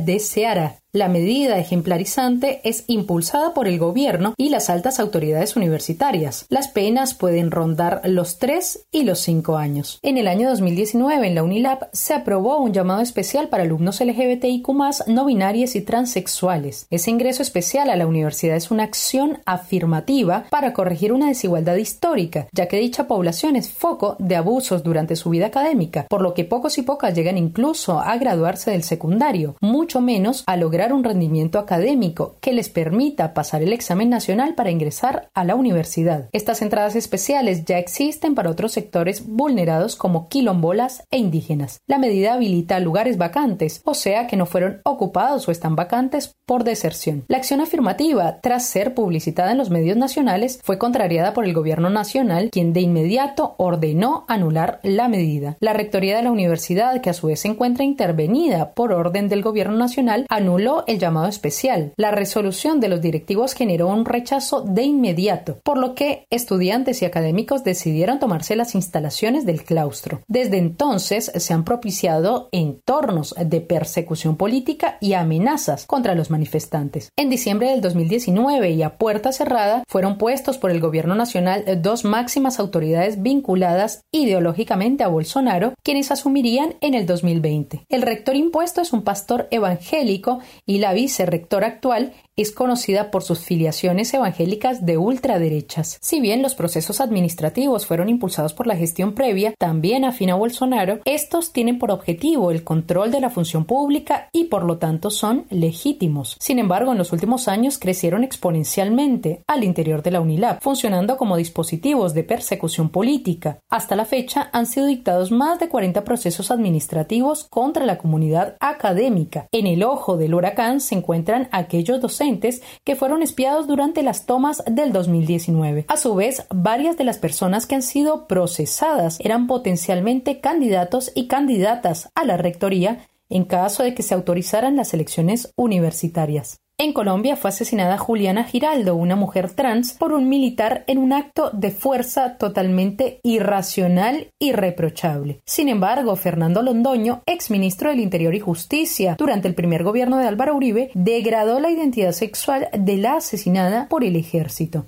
de 0.05 0.21
Ceará. 0.21 0.77
La 0.94 1.09
medida 1.09 1.59
ejemplarizante 1.59 2.62
es 2.64 2.85
impulsada 2.87 3.53
por 3.53 3.68
el 3.68 3.79
gobierno 3.79 4.33
y 4.38 4.48
las 4.48 4.70
altas 4.70 4.98
autoridades 4.98 5.55
universitarias. 5.55 6.46
Las 6.48 6.68
penas 6.68 7.12
pueden 7.12 7.51
rondar 7.51 8.01
los 8.05 8.38
3 8.38 8.87
y 8.90 9.03
los 9.03 9.18
5 9.18 9.59
años. 9.59 9.98
En 10.01 10.16
el 10.16 10.27
año 10.27 10.48
2019 10.48 11.27
en 11.27 11.35
la 11.35 11.42
Unilab 11.42 11.90
se 11.92 12.14
aprobó 12.14 12.57
un 12.57 12.72
llamado 12.72 13.03
especial 13.03 13.51
para 13.51 13.64
alumnos 13.64 14.01
LGBTIQ 14.01 14.66
no 15.09 15.27
binarios 15.27 15.77
y 15.77 15.83
transexuales. 15.83 16.87
Ese 16.88 17.11
ingreso 17.11 17.42
especial 17.42 17.90
a 17.90 17.96
la 17.96 18.07
universidad 18.07 18.57
es 18.57 18.70
una 18.70 18.85
acción 18.85 19.40
afirmativa 19.44 20.46
para 20.48 20.72
corregir 20.72 21.12
una 21.12 21.29
desigualdad 21.29 21.77
histórica, 21.77 22.48
ya 22.51 22.66
que 22.66 22.79
dicha 22.79 23.07
población 23.07 23.57
es 23.57 23.68
foco 23.68 24.16
de 24.18 24.37
abusos 24.37 24.83
durante 24.83 25.16
su 25.16 25.29
vida 25.29 25.48
académica, 25.48 26.07
por 26.09 26.22
lo 26.22 26.33
que 26.33 26.46
pocos 26.46 26.79
y 26.79 26.83
pocas 26.83 27.14
llegan 27.14 27.37
incluso 27.37 28.01
a 28.01 28.16
graduarse 28.16 28.70
del 28.70 28.85
secundario, 28.85 29.55
mucho 29.61 30.01
menos 30.01 30.44
a 30.46 30.57
lograr 30.57 30.78
un 30.93 31.05
rendimiento 31.05 31.59
académico 31.59 32.37
que 32.41 32.53
les 32.53 32.69
permita 32.69 33.35
pasar 33.35 33.62
el 33.62 33.73
examen 33.73 34.09
nacional 34.09 34.55
para 34.55 34.71
ingresar 34.71 35.29
a 35.35 35.45
la 35.45 35.55
universidad. 35.55 36.29
Estas 36.33 36.62
entradas 36.62 36.97
especiales 36.97 37.64
ya 37.64 37.79
existen 37.79 38.35
para 38.35 38.51
otros 38.51 38.73
sectores 38.73 39.27
vulnerados 39.27 39.97
como 39.97 40.29
quilombolas 40.29 41.03
e 41.11 41.19
indígenas. 41.19 41.81
La 41.87 41.99
medida 41.99 42.35
habilita 42.35 42.81
lugares 42.81 43.19
vacantes, 43.19 43.83
o 43.85 43.95
sea 43.95 44.27
que 44.27 44.37
no 44.37 44.47
fueron 44.47 44.81
ocupados 44.85 45.49
o 45.49 45.51
están 45.51 45.77
vacantes 45.77 46.37
por 46.47 46.64
deserción. 46.64 47.25
La 47.29 47.37
acción 47.37 47.61
afirmativa, 47.61 48.41
tras 48.41 48.67
ser 48.67 48.95
publicitada 48.95 49.53
en 49.53 49.59
los 49.59 49.71
medios 49.71 49.97
nacionales, 49.97 50.61
fue 50.62 50.79
contrariada 50.79 51.35
por 51.35 51.45
el 51.45 51.53
gobierno 51.55 51.91
nacional, 51.91 52.51
quien 52.51 52.73
de 52.73 52.81
inmediato 52.81 53.55
ordenó 53.59 54.25
anular 54.29 54.81
la 54.83 55.09
medida. 55.09 55.57
La 55.61 55.73
rectoría 55.73 56.17
de 56.17 56.23
la 56.23 56.31
universidad, 56.31 57.01
que 57.01 57.11
a 57.11 57.14
su 57.14 57.27
vez 57.27 57.41
se 57.41 57.49
encuentra 57.49 57.85
intervenida 57.85 58.73
por 58.75 58.93
orden 58.93 59.29
del 59.29 59.43
gobierno 59.43 59.77
nacional, 59.77 60.27
anuló 60.29 60.67
el 60.87 60.98
llamado 60.98 61.28
especial. 61.28 61.92
La 61.96 62.11
resolución 62.11 62.81
de 62.81 62.88
los 62.88 63.00
directivos 63.00 63.54
generó 63.54 63.88
un 63.88 64.04
rechazo 64.04 64.62
de 64.62 64.83
inmediato, 64.83 65.59
por 65.62 65.78
lo 65.78 65.94
que 65.94 66.26
estudiantes 66.31 67.02
y 67.02 67.04
académicos 67.04 67.64
decidieron 67.64 68.18
tomarse 68.18 68.57
las 68.57 68.74
instalaciones 68.74 69.46
del 69.46 69.64
claustro. 69.64 70.22
Desde 70.28 70.59
entonces 70.59 71.33
se 71.35 71.54
han 71.54 71.64
propiciado 71.64 72.48
entornos 72.52 73.35
de 73.38 73.61
persecución 73.61 74.37
política 74.37 74.98
y 75.00 75.14
amenazas 75.14 75.87
contra 75.87 76.14
los 76.14 76.31
manifestantes. 76.31 77.11
En 77.16 77.31
diciembre 77.31 77.70
del 77.70 77.81
2019 77.81 78.70
y 78.70 78.83
a 78.83 78.96
puerta 78.96 79.33
cerrada 79.33 79.85
fueron 79.88 80.18
puestos 80.18 80.59
por 80.59 80.70
el 80.70 80.81
gobierno 80.81 81.14
nacional 81.14 81.64
dos 81.83 82.04
máximas 82.04 82.59
autoridades 82.59 83.22
vinculadas 83.22 84.02
ideológicamente 84.12 85.04
a 85.04 85.09
Bolsonaro, 85.09 85.74
quienes 85.83 86.11
asumirían 86.11 86.74
en 86.81 86.94
el 86.94 87.07
2020. 87.07 87.85
El 87.88 88.02
rector 88.02 88.37
impuesto 88.37 88.81
es 88.81 88.92
un 88.92 89.02
pastor 89.02 89.48
evangélico 89.50 90.40
y 90.68 90.78
la 90.78 90.92
vicerrectora 90.92 91.66
actual 91.66 92.12
es 92.37 92.52
conocida 92.52 93.11
por 93.11 93.24
sus 93.24 93.40
filiaciones 93.40 94.14
evangélicas 94.14 94.87
de 94.87 94.96
ultraderechas. 94.96 95.98
Si 96.00 96.20
bien 96.20 96.40
los 96.40 96.54
procesos 96.54 97.00
administrativos 97.00 97.87
fueron 97.87 98.09
impulsados 98.09 98.52
por 98.52 98.68
la 98.68 98.76
gestión 98.76 99.14
previa, 99.14 99.54
también 99.59 100.04
afín 100.04 100.31
a 100.31 100.37
Bolsonaro, 100.37 101.00
estos 101.04 101.52
tienen 101.52 101.78
por 101.81 101.90
objetivo 101.90 102.52
el 102.52 102.62
control 102.62 103.11
de 103.11 103.20
la 103.20 103.31
función 103.31 103.64
pública 103.64 104.28
y 104.31 104.44
por 104.44 104.62
lo 104.62 104.76
tanto 104.76 105.11
son 105.11 105.46
legítimos. 105.50 106.37
Sin 106.38 106.61
embargo, 106.61 106.92
en 106.92 106.98
los 106.98 107.12
últimos 107.12 107.48
años 107.48 107.78
crecieron 107.78 108.22
exponencialmente 108.22 109.42
al 109.48 109.64
interior 109.64 110.02
de 110.02 110.12
la 110.12 110.20
UNILAB, 110.20 110.61
funcionando 110.61 111.16
como 111.16 111.37
dispositivos 111.37 112.14
de 112.14 112.24
persecución 112.24 112.90
política. 112.90 113.59
Hasta 113.70 113.96
la 113.96 114.04
fecha 114.04 114.50
han 114.52 114.66
sido 114.66 114.87
dictados 114.87 115.33
más 115.33 115.59
de 115.59 115.68
40 115.68 116.04
procesos 116.04 116.50
administrativos 116.52 117.48
contra 117.50 117.87
la 117.87 117.98
comunidad 117.98 118.57
académica. 118.61 119.48
En 119.50 119.66
el 119.66 119.83
ojo 119.83 120.16
del 120.16 120.35
huracán 120.35 120.58
se 120.81 120.97
encuentran 120.97 121.49
aquellos 121.53 122.01
docentes 122.01 122.62
que 122.85 122.97
fueron 122.97 123.23
espiados 123.23 123.68
durante 123.68 124.03
las 124.03 124.27
tomas 124.27 124.62
del 124.66 124.92
2019. 124.92 125.85
A 125.87 125.97
su 125.97 126.16
vez, 126.16 126.47
varias 126.51 126.97
de 126.97 127.05
las 127.05 127.18
personas 127.18 127.66
que 127.66 127.77
han 127.77 127.83
sido 127.83 128.27
procesadas 128.27 129.18
eran 129.21 129.47
potencialmente 129.47 130.40
candidatos 130.40 131.12
y 131.14 131.29
candidatas 131.29 132.11
a 132.16 132.25
la 132.25 132.37
rectoría 132.37 133.07
en 133.29 133.44
caso 133.44 133.85
de 133.85 133.94
que 133.94 134.03
se 134.03 134.14
autorizaran 134.14 134.75
las 134.75 134.94
elecciones 134.94 135.53
universitarias. 135.55 136.59
En 136.81 136.93
Colombia 136.93 137.35
fue 137.35 137.51
asesinada 137.51 137.99
Juliana 137.99 138.45
Giraldo, 138.45 138.95
una 138.95 139.17
mujer 139.17 139.51
trans, 139.53 139.95
por 139.95 140.12
un 140.12 140.29
militar 140.29 140.85
en 140.87 140.99
un 140.99 141.12
acto 141.12 141.51
de 141.53 141.73
fuerza 141.73 142.38
totalmente 142.38 143.19
irracional 143.25 144.31
y 144.38 144.53
reprochable. 144.53 145.41
Sin 145.45 145.69
embargo, 145.69 146.14
Fernando 146.14 146.62
Londoño, 146.62 147.25
exministro 147.27 147.91
del 147.91 147.99
Interior 147.99 148.33
y 148.37 148.38
Justicia 148.38 149.17
durante 149.19 149.49
el 149.49 149.57
primer 149.57 149.83
gobierno 149.83 150.19
de 150.19 150.29
Álvaro 150.29 150.55
Uribe, 150.55 150.93
degradó 150.95 151.59
la 151.59 151.69
identidad 151.73 152.12
sexual 152.12 152.69
de 152.73 152.97
la 152.97 153.17
asesinada 153.17 153.88
por 153.88 154.05
el 154.05 154.14
ejército. 154.14 154.87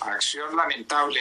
Acción 0.00 0.56
lamentable 0.56 1.20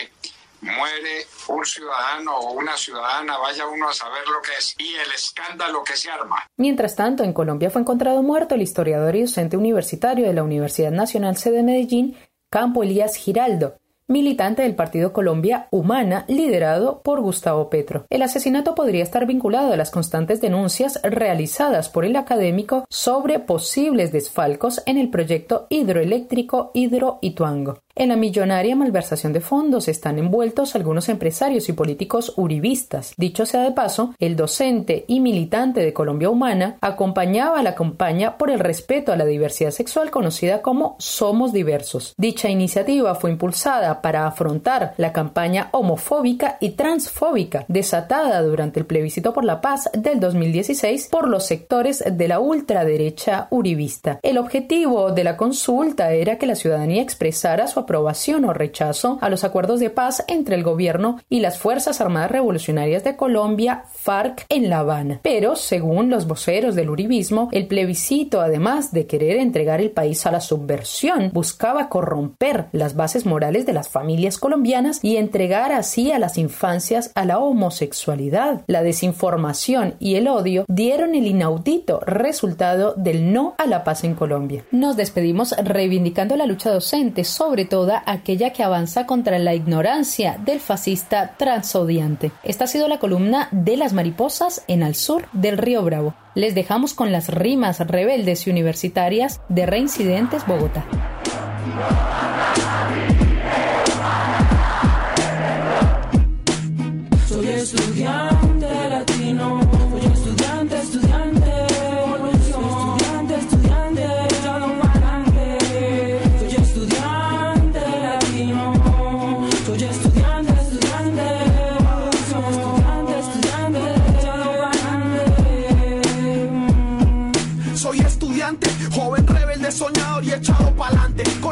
muere 0.62 1.26
un 1.48 1.66
ciudadano 1.66 2.38
o 2.38 2.54
una 2.54 2.76
ciudadana, 2.78 3.38
vaya 3.38 3.68
uno 3.68 3.90
a 3.90 3.94
saber 3.94 4.28
lo 4.28 4.42
que 4.42 4.52
es, 4.58 4.76
y 4.78 4.96
el 4.96 5.12
escándalo 5.14 5.84
que 5.84 5.96
se 5.96 6.10
arma. 6.10 6.44
Mientras 6.58 6.96
tanto, 6.96 7.24
en 7.24 7.34
Colombia 7.34 7.70
fue 7.70 7.82
encontrado 7.82 8.22
muerto 8.24 8.56
el 8.56 8.62
historiador 8.62 9.16
y 9.16 9.22
docente 9.22 9.58
universitario 9.58 10.26
de 10.28 10.34
la 10.34 10.44
Universidad 10.44 10.92
Nacional 10.92 11.38
C 11.38 11.52
de 11.52 11.64
Medellín, 11.64 12.18
Campo 12.50 12.84
Elías 12.84 13.16
Giraldo, 13.16 13.78
militante 14.10 14.64
del 14.64 14.76
Partido 14.76 15.14
Colombia 15.14 15.68
Humana, 15.70 16.26
liderado 16.28 17.02
por 17.04 17.22
Gustavo 17.22 17.70
Petro. 17.70 18.06
El 18.10 18.24
asesinato 18.24 18.74
podría 18.74 19.04
estar 19.04 19.28
vinculado 19.28 19.72
a 19.72 19.78
las 19.78 19.92
constantes 19.92 20.42
denuncias 20.42 21.00
realizadas 21.04 21.90
por 21.90 22.06
el 22.06 22.16
académico 22.16 22.86
sobre 22.90 23.40
posibles 23.40 24.12
desfalcos 24.12 24.82
en 24.88 24.98
el 24.98 25.12
proyecto 25.12 25.68
hidroeléctrico 25.70 26.72
Hidro 26.74 27.20
Ituango. 27.22 27.84
En 28.00 28.08
la 28.08 28.16
millonaria 28.16 28.78
malversación 28.78 29.34
de 29.34 29.42
fondos 29.42 29.90
están 29.90 30.20
envueltos 30.20 30.74
algunos 30.74 31.10
empresarios 31.10 31.68
y 31.68 31.74
políticos 31.74 32.32
uribistas. 32.38 33.14
Dicho 33.18 33.46
sea 33.46 33.64
de 33.64 33.74
paso, 33.74 34.16
el 34.20 34.38
docente 34.38 35.04
y 35.10 35.20
militante 35.20 35.82
de 35.82 35.92
Colombia 35.92 36.30
Humana 36.30 36.78
acompañaba 36.80 37.62
la 37.62 37.76
campaña 37.76 38.38
por 38.38 38.52
el 38.52 38.62
respeto 38.62 39.12
a 39.12 39.18
la 39.18 39.26
diversidad 39.26 39.72
sexual 39.72 40.12
conocida 40.12 40.62
como 40.62 40.96
Somos 40.98 41.52
Diversos. 41.52 42.14
Dicha 42.16 42.48
iniciativa 42.48 43.16
fue 43.16 43.32
impulsada 43.32 44.02
para 44.02 44.26
afrontar 44.26 44.94
la 44.96 45.12
campaña 45.12 45.68
homofóbica 45.74 46.56
y 46.62 46.70
transfóbica 46.70 47.66
desatada 47.68 48.42
durante 48.44 48.80
el 48.80 48.86
plebiscito 48.86 49.34
por 49.34 49.44
la 49.44 49.60
paz 49.60 49.90
del 49.92 50.22
2016 50.22 51.10
por 51.12 51.28
los 51.28 51.46
sectores 51.46 52.02
de 52.10 52.28
la 52.30 52.40
ultraderecha 52.40 53.48
uribista. 53.50 54.22
El 54.24 54.38
objetivo 54.38 55.12
de 55.12 55.26
la 55.26 55.36
consulta 55.36 56.14
era 56.14 56.38
que 56.38 56.48
la 56.48 56.56
ciudadanía 56.56 57.02
expresara 57.02 57.68
su 57.68 57.89
aprobación 57.90 58.46
o 58.46 58.54
rechazo 58.54 59.18
a 59.20 59.30
los 59.30 59.44
acuerdos 59.44 59.80
de 59.80 59.90
paz 59.90 60.24
entre 60.28 60.56
el 60.56 60.62
gobierno 60.62 61.18
y 61.28 61.40
las 61.40 61.58
Fuerzas 61.58 62.00
Armadas 62.02 62.30
Revolucionarias 62.30 63.04
de 63.04 63.16
Colombia, 63.16 63.86
FARC, 63.92 64.46
en 64.48 64.70
La 64.70 64.80
Habana. 64.80 65.22
Pero, 65.24 65.56
según 65.56 66.12
los 66.12 66.28
voceros 66.28 66.76
del 66.76 66.92
uribismo, 66.92 67.50
el 67.52 67.66
plebiscito, 67.66 68.42
además 68.42 68.92
de 68.92 69.08
querer 69.08 69.38
entregar 69.38 69.82
el 69.82 69.90
país 69.90 70.28
a 70.28 70.32
la 70.32 70.40
subversión, 70.40 71.32
buscaba 71.34 71.90
corromper 71.90 72.68
las 72.74 72.96
bases 72.96 73.26
morales 73.26 73.66
de 73.66 73.74
las 73.74 73.90
familias 73.90 74.38
colombianas 74.38 75.00
y 75.02 75.18
entregar 75.18 75.72
así 75.72 76.12
a 76.12 76.20
las 76.20 76.38
infancias 76.38 77.12
a 77.16 77.26
la 77.26 77.40
homosexualidad. 77.40 78.62
La 78.68 78.84
desinformación 78.84 79.96
y 79.98 80.14
el 80.14 80.28
odio 80.28 80.66
dieron 80.68 81.16
el 81.16 81.26
inaudito 81.26 82.02
resultado 82.02 82.94
del 82.96 83.34
no 83.34 83.56
a 83.58 83.66
la 83.66 83.84
paz 83.84 84.04
en 84.04 84.14
Colombia. 84.14 84.64
Nos 84.70 84.96
despedimos 84.96 85.56
reivindicando 85.58 86.36
la 86.36 86.46
lucha 86.46 86.70
docente, 86.70 87.24
sobre 87.24 87.66
toda 87.80 88.04
aquella 88.06 88.52
que 88.52 88.62
avanza 88.62 89.06
contra 89.06 89.40
la 89.40 89.56
ignorancia 89.56 90.38
del 90.38 90.60
fascista 90.60 91.36
transodiante. 91.38 92.34
Esta 92.44 92.66
ha 92.66 92.68
sido 92.68 92.90
la 92.90 93.00
columna 93.00 93.48
de 93.52 93.78
las 93.78 93.94
mariposas 93.94 94.66
en 94.68 94.84
al 94.84 94.96
sur 94.96 95.30
del 95.32 95.58
río 95.58 95.82
Bravo. 95.82 96.14
Les 96.36 96.56
dejamos 96.56 96.94
con 96.94 97.14
las 97.14 97.30
rimas 97.30 97.80
rebeldes 97.80 98.48
y 98.48 98.50
universitarias 98.50 99.40
de 99.48 99.66
Reincidentes 99.66 100.46
Bogotá. 100.46 100.84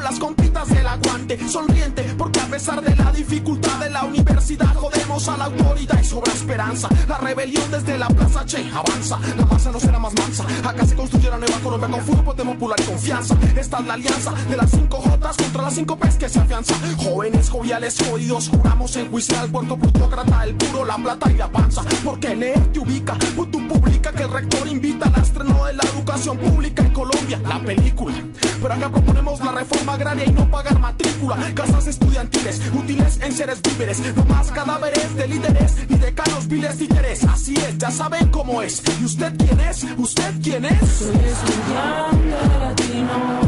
Las 0.10 0.20
compitas 0.20 0.70
del 0.70 0.88
aguante, 0.88 1.38
sonriente 1.50 2.02
Porque 2.28 2.42
a 2.42 2.48
pesar 2.48 2.82
de 2.82 2.94
la 2.94 3.10
dificultad 3.14 3.80
de 3.80 3.90
la 3.90 4.04
universidad 4.04 4.76
Jodemos 4.76 5.30
a 5.30 5.38
la 5.38 5.46
autoridad 5.46 5.98
y 6.02 6.04
sobra 6.04 6.34
esperanza. 6.34 6.90
La 7.08 7.18
rebelión 7.20 7.64
desde 7.72 7.98
la 7.98 8.10
plaza 8.10 8.46
Che 8.46 8.70
avanza. 8.70 9.18
La 9.38 9.46
masa 9.46 9.72
no 9.72 9.80
será 9.80 9.98
más 9.98 10.14
mansa. 10.14 10.46
Acá 10.66 10.86
se 10.86 10.96
construye 10.96 11.30
la 11.30 11.38
nueva 11.38 11.58
Colombia 11.60 11.88
con 11.88 12.02
fútbol 12.02 12.36
popular 12.36 12.78
y 12.82 12.84
confianza. 12.84 13.38
Esta 13.56 13.80
es 13.80 13.86
la 13.86 13.94
alianza 13.94 14.34
de 14.50 14.58
las 14.58 14.72
cinco 14.72 14.98
Jotas 14.98 15.38
contra 15.38 15.62
las 15.62 15.74
cinco 15.76 15.98
P's 15.98 16.18
que 16.18 16.28
se 16.28 16.40
afianza. 16.40 16.76
Jóvenes 16.98 17.50
joviales 17.50 17.98
jodidos, 17.98 18.50
juramos 18.50 18.94
enjuiciar 18.98 19.44
al 19.44 19.50
puerto 19.50 19.78
plutócrata, 19.78 20.44
el 20.44 20.56
puro, 20.56 20.84
la 20.84 20.98
plata 20.98 21.32
y 21.32 21.38
la 21.38 21.50
panza. 21.50 21.82
Porque 22.04 22.36
leer 22.36 22.74
te 22.74 22.80
ubica, 22.80 23.18
pues 23.38 23.50
tú 23.52 23.66
publica 23.70 24.12
que 24.12 24.24
el 24.24 24.32
rector 24.32 24.68
invita 24.68 25.08
al 25.08 25.24
estreno 25.24 25.64
de 25.64 25.74
la 25.76 25.84
educación 25.84 26.38
pública 26.38 26.84
en 26.84 26.92
Colombia, 26.92 27.40
la 27.48 27.60
película. 27.62 28.16
Pero 28.62 28.74
acá 28.74 28.90
proponemos 28.90 29.40
la 29.40 29.54
reforma 29.54 29.94
agraria 29.94 30.26
y 30.26 30.32
no 30.32 30.50
pagar 30.52 30.78
matrícula. 30.78 31.38
Casas 31.56 31.88
estudiantiles, 32.18 32.62
útiles 32.74 33.20
en 33.22 33.32
seres 33.32 33.62
víveres. 33.62 34.00
No 34.16 34.26
más 34.26 34.52
cadáveres 34.52 35.16
de 35.16 35.28
líderes 35.28 35.74
ni 35.90 35.98
decanos 35.98 36.48
viles 36.48 36.78
títeres. 36.78 37.24
Así 37.26 37.54
es, 37.56 37.78
ya 37.78 37.92
saben 37.92 38.30
cómo 38.30 38.62
es. 38.62 38.82
¿Y 39.00 39.06
usted 39.06 39.34
quién 39.38 39.60
es? 39.60 39.86
¿Usted 39.98 40.34
quién 40.42 40.66
es? 40.66 40.80
Soy 40.80 41.16
estudiante 41.16 42.60
latino, 42.60 43.47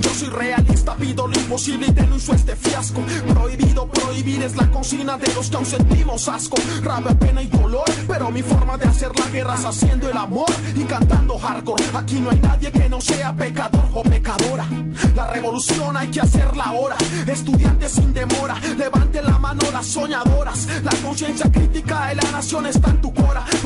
Yo 0.00 0.10
soy 0.14 0.28
realista, 0.28 0.94
pido 0.96 1.26
lo 1.26 1.38
imposible 1.38 1.86
y 1.88 1.92
denuncio 1.92 2.34
este 2.34 2.56
fiasco. 2.56 3.00
Prohibido 3.28 3.88
prohibir 3.88 4.42
es 4.42 4.56
la 4.56 4.70
consigna 4.70 5.16
de 5.16 5.32
los 5.34 5.50
que 5.50 5.56
aún 5.56 5.66
sentimos 5.66 6.28
asco. 6.28 6.56
Rabia, 6.82 7.18
pena 7.18 7.42
y 7.42 7.46
dolor, 7.46 7.84
pero 8.06 8.30
mi 8.30 8.42
forma 8.42 8.76
de 8.76 8.86
hacer 8.86 9.10
la 9.18 9.26
guerra 9.30 9.54
es 9.54 9.64
haciendo 9.64 10.08
el 10.08 10.16
amor 10.16 10.50
y 10.74 10.84
cantando 10.84 11.38
hardcore. 11.38 11.84
Aquí 11.94 12.20
no 12.20 12.30
hay 12.30 12.40
nadie 12.40 12.70
que 12.70 12.88
no 12.88 13.00
sea 13.00 13.34
pecador 13.34 13.84
o 13.94 14.02
pecadora. 14.02 14.66
La 15.14 15.26
revolución 15.28 15.96
hay 15.96 16.08
que 16.08 16.20
hacerla 16.20 16.64
ahora. 16.64 16.96
Estudiantes 17.26 17.92
sin 17.92 18.12
demora, 18.12 18.56
levante 18.76 19.22
la 19.22 19.38
mano 19.38 19.60
las 19.72 19.86
soñadoras. 19.86 20.68
La 20.82 20.92
conciencia 21.04 21.50
crítica 21.50 22.06
de 22.08 22.16
la 22.16 22.30
nación 22.30 22.66
está 22.66 22.90
en 22.90 23.00
tu. 23.00 23.15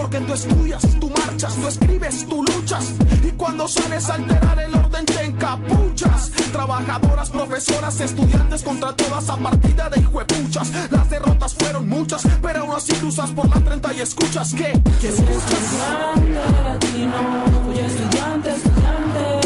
Porque 0.01 0.19
tú 0.21 0.33
estudias, 0.33 0.83
tú 0.99 1.11
marchas, 1.11 1.55
tú 1.57 1.69
escribes, 1.69 2.27
tú 2.27 2.43
luchas. 2.43 2.95
Y 3.23 3.33
cuando 3.33 3.69
sales 3.69 4.09
a 4.09 4.15
alterar 4.15 4.59
el 4.59 4.75
orden 4.75 5.05
te 5.05 5.25
encapuchas. 5.25 6.31
Trabajadoras, 6.53 7.29
profesoras, 7.29 8.01
estudiantes 8.01 8.63
contra 8.63 8.97
toda 8.97 9.19
esa 9.19 9.37
partida 9.37 9.91
de 9.91 10.01
hijuepuchas. 10.01 10.73
Las 10.91 11.11
derrotas 11.11 11.55
fueron 11.55 11.87
muchas, 11.87 12.23
pero 12.41 12.61
aún 12.61 12.75
así 12.75 12.95
cruzas 12.95 13.31
por 13.33 13.47
la 13.55 13.61
30 13.63 13.93
y 13.93 14.01
escuchas 14.01 14.55
que, 14.55 14.73
Soy 14.73 15.11
escuchas. 15.11 15.53
estudiante 15.53 16.63
latino, 16.65 17.45
estudiante, 17.87 18.51
estudiante. 18.51 19.40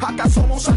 Acá 0.00 0.28
somos 0.28 0.68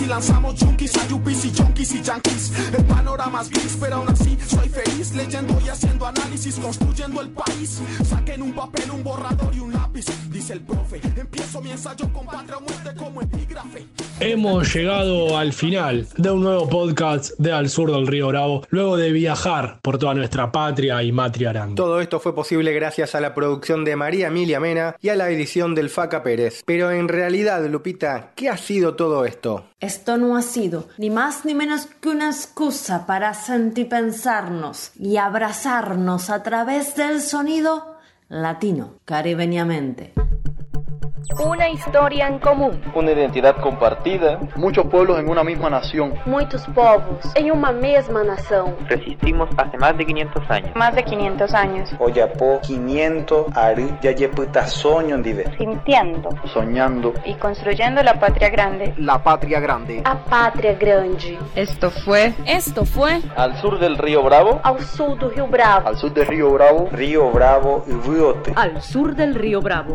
y 0.00 0.06
lanzamos 0.06 0.58
junkies 0.58 0.92
y 0.94 1.08
junkies 1.56 1.94
y 1.94 2.02
yankees. 2.02 2.52
El 2.76 2.84
panorama 2.84 3.42
es 3.42 3.50
gris, 3.50 3.76
pero 3.80 3.96
aún 3.96 4.08
así 4.08 4.36
soy 4.46 4.68
feliz. 4.68 5.14
Leyendo 5.14 5.58
y 5.64 5.68
haciendo 5.68 6.06
análisis, 6.06 6.56
construyendo 6.56 7.20
el 7.20 7.30
país. 7.30 7.80
Saquen 8.08 8.42
un 8.42 8.52
papel, 8.52 8.90
un 8.90 9.04
borrador 9.04 9.54
y 9.54 9.60
un 9.60 9.72
lápiz. 9.72 10.06
Dice 10.30 10.54
el 10.54 10.60
profe, 10.62 11.00
empiezo 11.16 11.60
mi 11.60 11.70
ensayo 11.70 12.08
con 12.12 12.26
patria 12.26 12.56
o 12.56 12.60
muerte 12.60 12.94
como 12.96 13.22
epígrafe. 13.22 13.86
Hemos 14.20 14.72
llegado 14.74 15.36
al 15.36 15.52
final 15.52 16.06
de 16.16 16.30
un 16.30 16.42
nuevo 16.42 16.68
podcast 16.68 17.32
de 17.38 17.52
Al 17.52 17.68
Sur 17.68 17.90
del 17.90 18.06
Río 18.06 18.28
Bravo, 18.28 18.64
luego 18.70 18.96
de 18.96 19.12
viajar 19.12 19.78
por 19.82 19.98
toda 19.98 20.14
nuestra 20.14 20.50
patria 20.50 21.02
y 21.02 21.12
matria. 21.12 21.68
Todo 21.74 22.00
esto 22.00 22.20
fue 22.20 22.34
posible 22.34 22.72
gracias 22.72 23.14
a 23.14 23.20
la 23.20 23.34
producción 23.34 23.84
de 23.84 23.96
María 23.96 24.28
Emilia 24.28 24.60
Mena 24.60 24.96
y 25.00 25.08
a 25.08 25.16
la 25.16 25.28
edición 25.30 25.74
del 25.74 25.90
Faca 25.90 26.22
Pérez. 26.22 26.62
Pero 26.64 26.90
en 26.90 27.08
realidad, 27.08 27.66
Lupita, 27.68 28.32
¿qué 28.34 28.43
ha 28.48 28.56
sido 28.56 28.94
todo 28.96 29.24
esto? 29.24 29.66
Esto 29.80 30.16
no 30.16 30.36
ha 30.36 30.42
sido 30.42 30.88
ni 30.98 31.10
más 31.10 31.44
ni 31.44 31.54
menos 31.54 31.86
que 32.00 32.08
una 32.08 32.30
excusa 32.30 33.06
para 33.06 33.34
sentipensarnos 33.34 34.92
y 34.98 35.16
abrazarnos 35.16 36.30
a 36.30 36.42
través 36.42 36.96
del 36.96 37.20
sonido 37.20 37.96
latino, 38.28 38.94
caribeñamente. 39.04 40.12
Una 41.40 41.68
historia 41.68 42.28
en 42.28 42.38
común. 42.38 42.80
Una 42.94 43.12
identidad 43.12 43.56
compartida. 43.56 44.38
Muchos 44.56 44.86
pueblos 44.86 45.18
en 45.18 45.28
una 45.28 45.42
misma 45.42 45.70
nación. 45.70 46.14
Muitos 46.26 46.66
povos 46.74 47.32
em 47.34 47.50
uma 47.50 47.72
mesma 47.72 48.22
nação. 48.22 48.74
Resistimos 48.88 49.48
hace 49.56 49.76
más 49.78 49.96
de 49.96 50.04
500 50.04 50.50
años. 50.50 50.70
Más 50.76 50.94
de 50.94 51.02
500 51.02 51.54
años. 51.54 51.90
Oyapo 51.98 52.60
500 52.62 53.46
ari 53.56 53.94
yayeputa 54.02 54.66
soño 54.66 55.16
ndive. 55.16 55.44
Sintiendo. 55.56 56.28
Soñando. 56.52 57.14
Y 57.24 57.34
construyendo 57.34 58.02
la 58.02 58.20
patria 58.20 58.50
grande. 58.50 58.94
La 58.98 59.18
patria 59.22 59.60
grande. 59.60 60.02
A 60.04 60.16
pátria 60.16 60.74
grande. 60.74 61.38
Esto 61.56 61.90
fue. 61.90 62.34
Esto 62.46 62.84
fue. 62.84 63.20
Al 63.36 63.56
sur 63.56 63.78
del 63.78 63.96
río 63.96 64.22
Bravo. 64.22 64.60
Ao 64.62 64.78
sul 64.78 65.18
do 65.18 65.30
Rio 65.30 65.46
Bravo. 65.46 65.88
Al 65.88 65.96
sur 65.96 66.12
del 66.12 66.26
río 66.26 66.52
Bravo. 66.52 66.88
Río 66.92 67.30
Bravo 67.30 67.84
y 67.86 68.08
Riote. 68.08 68.52
Al 68.56 68.80
sur 68.82 69.14
del 69.14 69.34
río 69.34 69.60
Bravo. 69.60 69.94